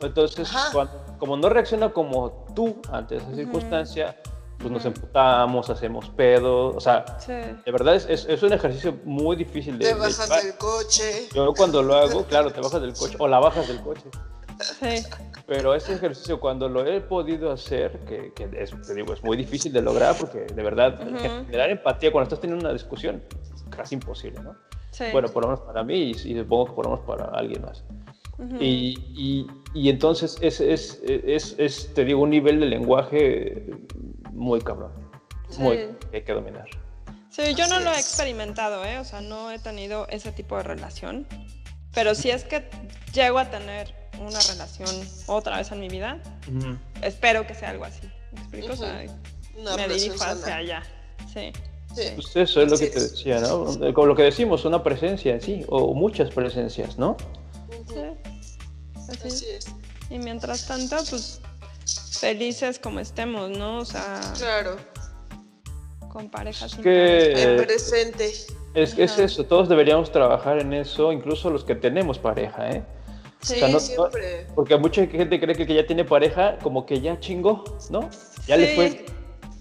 [0.00, 4.20] Entonces, cuando- como no reacciona como tú ante esa circunstancia,
[4.58, 6.68] pues nos emputamos, hacemos pedo.
[6.74, 7.32] O sea, Sí.
[7.32, 11.28] de verdad es, es- es un ejercicio muy difícil de, Te bajas del coche.
[11.34, 14.04] Yo cuando lo hago, claro, te bajas del coche o la bajas del coche.
[14.80, 15.04] Sí.
[15.46, 19.36] Pero ese ejercicio, cuando lo he podido hacer, que, que es, te digo, es muy
[19.36, 21.18] difícil de lograr porque de verdad Ujú.
[21.46, 23.22] generar empatía cuando estás teniendo una discusión
[23.52, 24.54] es casi imposible, ¿no?
[24.90, 25.04] Sí.
[25.12, 27.60] Bueno, por lo menos para mí y, y supongo que por lo menos para alguien
[27.62, 27.84] más.
[28.38, 28.56] Ujú.
[28.58, 33.66] Y, y- y entonces es, es, es, es, te digo, un nivel de lenguaje
[34.32, 34.92] muy cabrón,
[35.58, 35.82] muy Sí.
[36.10, 36.66] que hay que dominar.
[37.28, 38.98] Sí, yo no Así lo he experimentado, ¿eh?
[39.00, 41.26] O sea, no he tenido ese tipo de relación.
[41.94, 42.68] Pero si es que
[43.12, 44.88] llego a tener una relación
[45.26, 46.18] otra vez en mi vida,
[47.02, 48.08] espero que sea algo así.
[48.32, 48.72] ¿Me explico?
[48.72, 49.04] O sea,
[49.56, 50.82] Una me dirijo hacia allá.
[51.32, 51.52] Sí.
[51.94, 52.02] Sí.
[52.16, 53.66] Pues eso es lo que te decía, ¿no?
[53.94, 57.16] Como lo que decimos, una presencia en sí, o muchas presencias, ¿no?
[57.88, 57.94] Sí.
[59.08, 59.28] Así.
[59.28, 59.66] Así es.
[60.10, 61.40] Y mientras tanto, pues
[62.18, 63.78] felices como estemos, ¿no?
[63.78, 64.76] O sea, Claro.
[66.12, 67.42] con parejas Es que-.
[67.42, 68.32] En presente.
[68.74, 72.82] Es, es eso, todos deberíamos trabajar en eso, incluso los que tenemos pareja, ¿eh?
[73.40, 74.46] Sí, sea, no- siempre.
[74.54, 78.08] Porque mucha gente cree que que ya tiene pareja, como que ya chingó, ¿no?
[78.46, 79.06] Ya le fue,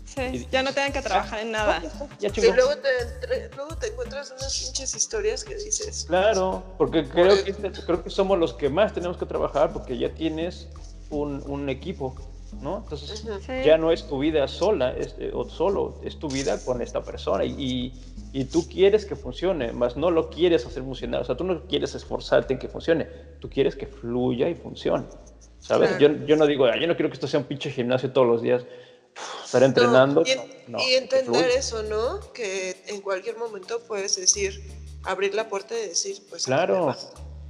[0.06, 1.82] Sí, ya no tengan que trabajar en nada.
[2.20, 2.54] ya Y chingó.
[2.54, 6.06] luego te, entre- luego te encuentras unas pinches historias que dices.
[6.08, 9.98] Claro, porque creo que, este- creo que somos los que más tenemos que trabajar porque
[9.98, 10.70] ya tienes
[11.10, 12.16] un, un equipo,
[12.62, 12.80] ¿no?
[12.84, 13.24] Entonces.
[13.46, 13.52] Sí.
[13.66, 17.04] ya no es tu vida sola es- eh, o solo, es tu vida con esta
[17.04, 17.94] persona y,
[18.52, 21.94] tú quieres que funcione, más no lo quieres hacer funcionar, o sea, tú no quieres
[21.96, 23.08] esforzarte en que funcione,
[23.40, 25.06] tú quieres que fluya y funcione,
[25.60, 25.92] ¿sabes?
[25.92, 26.18] Claro.
[26.18, 28.28] Yo, yo no digo, "Ah, yo no quiero que esto sea un pinche gimnasio todos
[28.28, 30.22] los días, uf, estar entrenando.
[30.22, 32.20] No, y, en- no, y que entender eso, ¿no?
[32.34, 34.60] Que en cualquier momento puedes decir,
[35.04, 36.46] abrir la puerta y decir, pues.
[36.46, 36.96] Claro,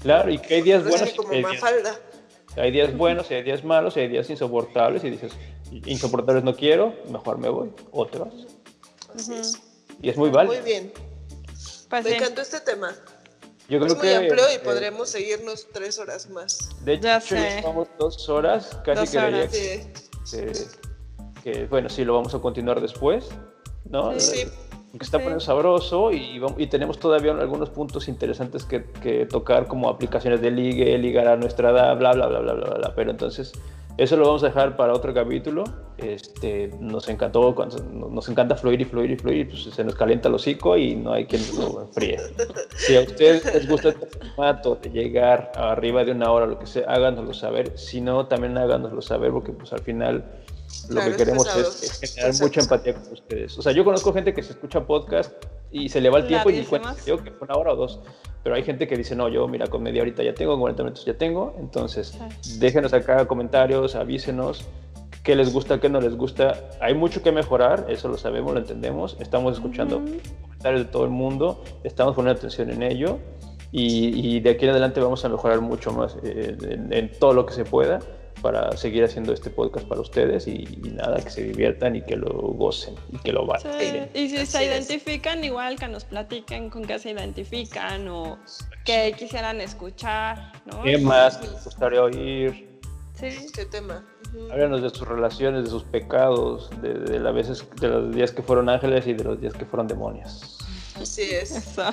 [0.02, 2.00] claro, y que hay días buenos que como y que hay días Mafalda.
[2.56, 5.34] Hay días buenos, y hay días malos, y hay días insoportables y dices,
[5.72, 8.34] insoportables no quiero, mejor me voy, o te vas.
[9.16, 9.60] Así es.
[10.02, 10.56] Y es muy válido.
[10.56, 10.94] Muy bien.
[11.90, 12.96] Pues Me encantó este tema.
[13.70, 16.70] Yo creo Es muy que, amplio y eh, podremos seguirnos tres horas más.
[16.84, 19.52] De hecho, Ya llevamos dos horas, casi Dos que horas.
[20.24, 20.38] Sí.
[21.44, 23.30] que, que, bueno, sí, lo vamos a continuar después,
[23.86, 24.20] ¿no?
[24.20, 24.46] Sí.
[24.94, 25.24] Porque está Sí.
[25.24, 30.52] poniendo sabroso y, y tenemos todavía algunos puntos interesantes que, que tocar, como aplicaciones de
[30.52, 32.94] ligue, ligar a nuestra edad, bla, bla, bla, bla, bla, bla.
[32.96, 33.54] Pero entonces,
[33.98, 35.64] eso lo vamos a dejar para otro capítulo.
[35.98, 40.30] Este, nos encantó, cuando, nos encanta fluir y fluir y fluir, pues se nos calienta
[40.30, 42.20] el hocico y no hay quien lo enfríe.
[42.76, 46.68] Si a ustedes les gusta este formato de llegar arriba de una hora, lo que
[46.68, 47.80] sea, háganoslo saber.
[47.80, 50.24] Si no, también háganoslo saber, porque pues al final
[50.90, 52.48] lo Claro, que queremos es, es generar Exacto.
[52.48, 53.58] mucha empatía con ustedes.
[53.58, 55.32] O sea, yo conozco gente que se escucha podcast
[55.72, 58.00] y se le va el tiempo y cuenta yo que fue una hora o dos.
[58.44, 60.84] Pero hay gente que dice, no, yo mira, con media horita ya tengo, con 40
[60.84, 61.56] minutos ya tengo.
[61.60, 62.18] Entonces,
[62.60, 64.66] déjenos acá comentarios, avísenos
[65.24, 66.70] qué les gusta, qué no les gusta.
[66.82, 69.18] Hay mucho que mejorar, eso lo sabemos, lo entendemos.
[69.20, 70.02] Estamos escuchando
[70.42, 73.20] comentarios de todo el mundo, estamos poniendo atención en ello.
[73.72, 77.34] Y, y de aquí en adelante vamos a mejorar mucho más eh, en, en todo
[77.34, 78.00] lo que se pueda
[78.44, 82.16] para seguir haciendo este podcast para ustedes y, y nada, que se diviertan y que
[82.18, 84.10] lo gocen y que lo Sí, bailen.
[84.14, 84.68] Y si Así se es.
[84.90, 88.38] identifican, igual que nos platiquen con qué se identifican o
[88.86, 90.84] qué quisieran escuchar, ¿no?
[90.84, 92.70] ¿Qué más les gustaría oír?
[93.16, 94.06] Sí, ¿Qué tema?
[94.36, 94.52] Ujú.
[94.52, 98.44] Háblanos de sus relaciones, de sus pecados, de, de las veces, de los días que
[98.44, 100.58] fueron ángeles y de los días que fueron demonios.
[101.02, 101.52] Así es.
[101.56, 101.84] eso.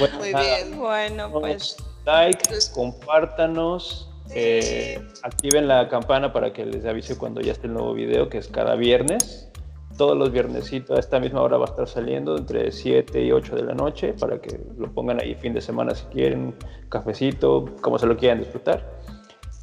[0.00, 0.78] Bueno, Muy nada, bien.
[0.78, 1.76] Bueno, pues Pues,
[2.06, 7.74] like, Pues- compártanos, eh, activen la campana para que les avise cuando ya esté el
[7.74, 9.50] nuevo video, que es cada viernes.
[9.96, 13.56] Todos los viernesitos a esta misma hora va a estar saliendo, entre 7 y 8
[13.56, 16.54] de la noche, para que lo pongan ahí fin de semana si quieren,
[16.88, 18.96] cafecito, como se lo quieran disfrutar.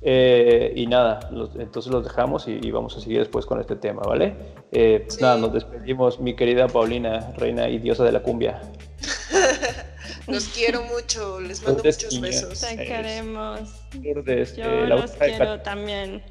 [0.01, 3.75] Eh, y nada, los- entonces los dejamos y, y vamos a seguir después con este
[3.77, 4.35] tema, ¿vale?
[4.71, 5.21] Eh, Sí.
[5.21, 8.61] Nada, nos despedimos, mi querida Paulina, reina y diosa de la cumbia.
[10.27, 11.39] Los quiero mucho.
[11.39, 12.59] Les mando muchos besos.
[12.61, 13.59] te queremos.
[14.01, 16.23] Lourdes, Yo eh, la los quiero Cat- también.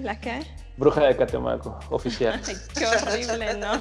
[0.00, 0.42] ¿La qué?
[0.76, 2.40] Bruja de Catemaco, oficial.
[2.46, 3.80] Ay, qué horrible, ¿no?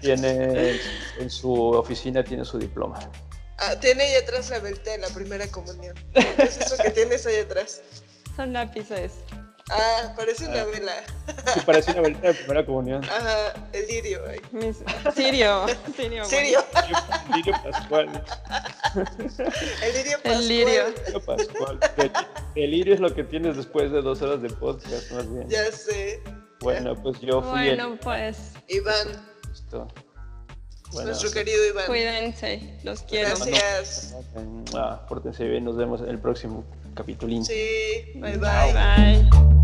[0.00, 0.80] Tiene
[1.18, 2.98] en su oficina tiene su diploma.
[3.58, 5.96] Ah, tiene ahí atrás la velta de la primera comunión.
[6.14, 7.82] ¿Qué es eso que tienes ahí atrás?
[8.36, 9.12] Son lápices.
[9.68, 10.92] Ah, parece una vela.
[11.52, 13.02] Sí, parece una velita de primera comunión.
[13.04, 14.20] Ajá, el lirio.
[14.52, 14.76] Mis-
[15.14, 16.24] Sirio, Sirio.
[16.24, 16.60] Sirio,
[17.34, 18.22] Lirio Pascual.
[19.82, 20.34] el lirio pascual.
[20.34, 20.82] El lirio.
[21.06, 21.80] Lirio Pascual.
[21.96, 22.12] Del-
[22.54, 25.48] Delirio es lo que tienes después de dos horas de podcast, más bien.
[25.48, 26.22] Ya sé.
[26.60, 29.50] Bueno, pues yo fui Bueno, pues Iván, el.
[29.50, 29.88] Listo.
[30.92, 31.86] Bueno, nuestro querido Iván.
[31.86, 33.30] cuídense, los quiero.
[33.30, 34.14] Gracias.
[34.76, 36.64] ah, pórtense bien, nos vemos en el próximo
[36.94, 37.44] capitulín.
[37.44, 38.72] Sí, bye Bye bye.
[39.28, 39.55] bye.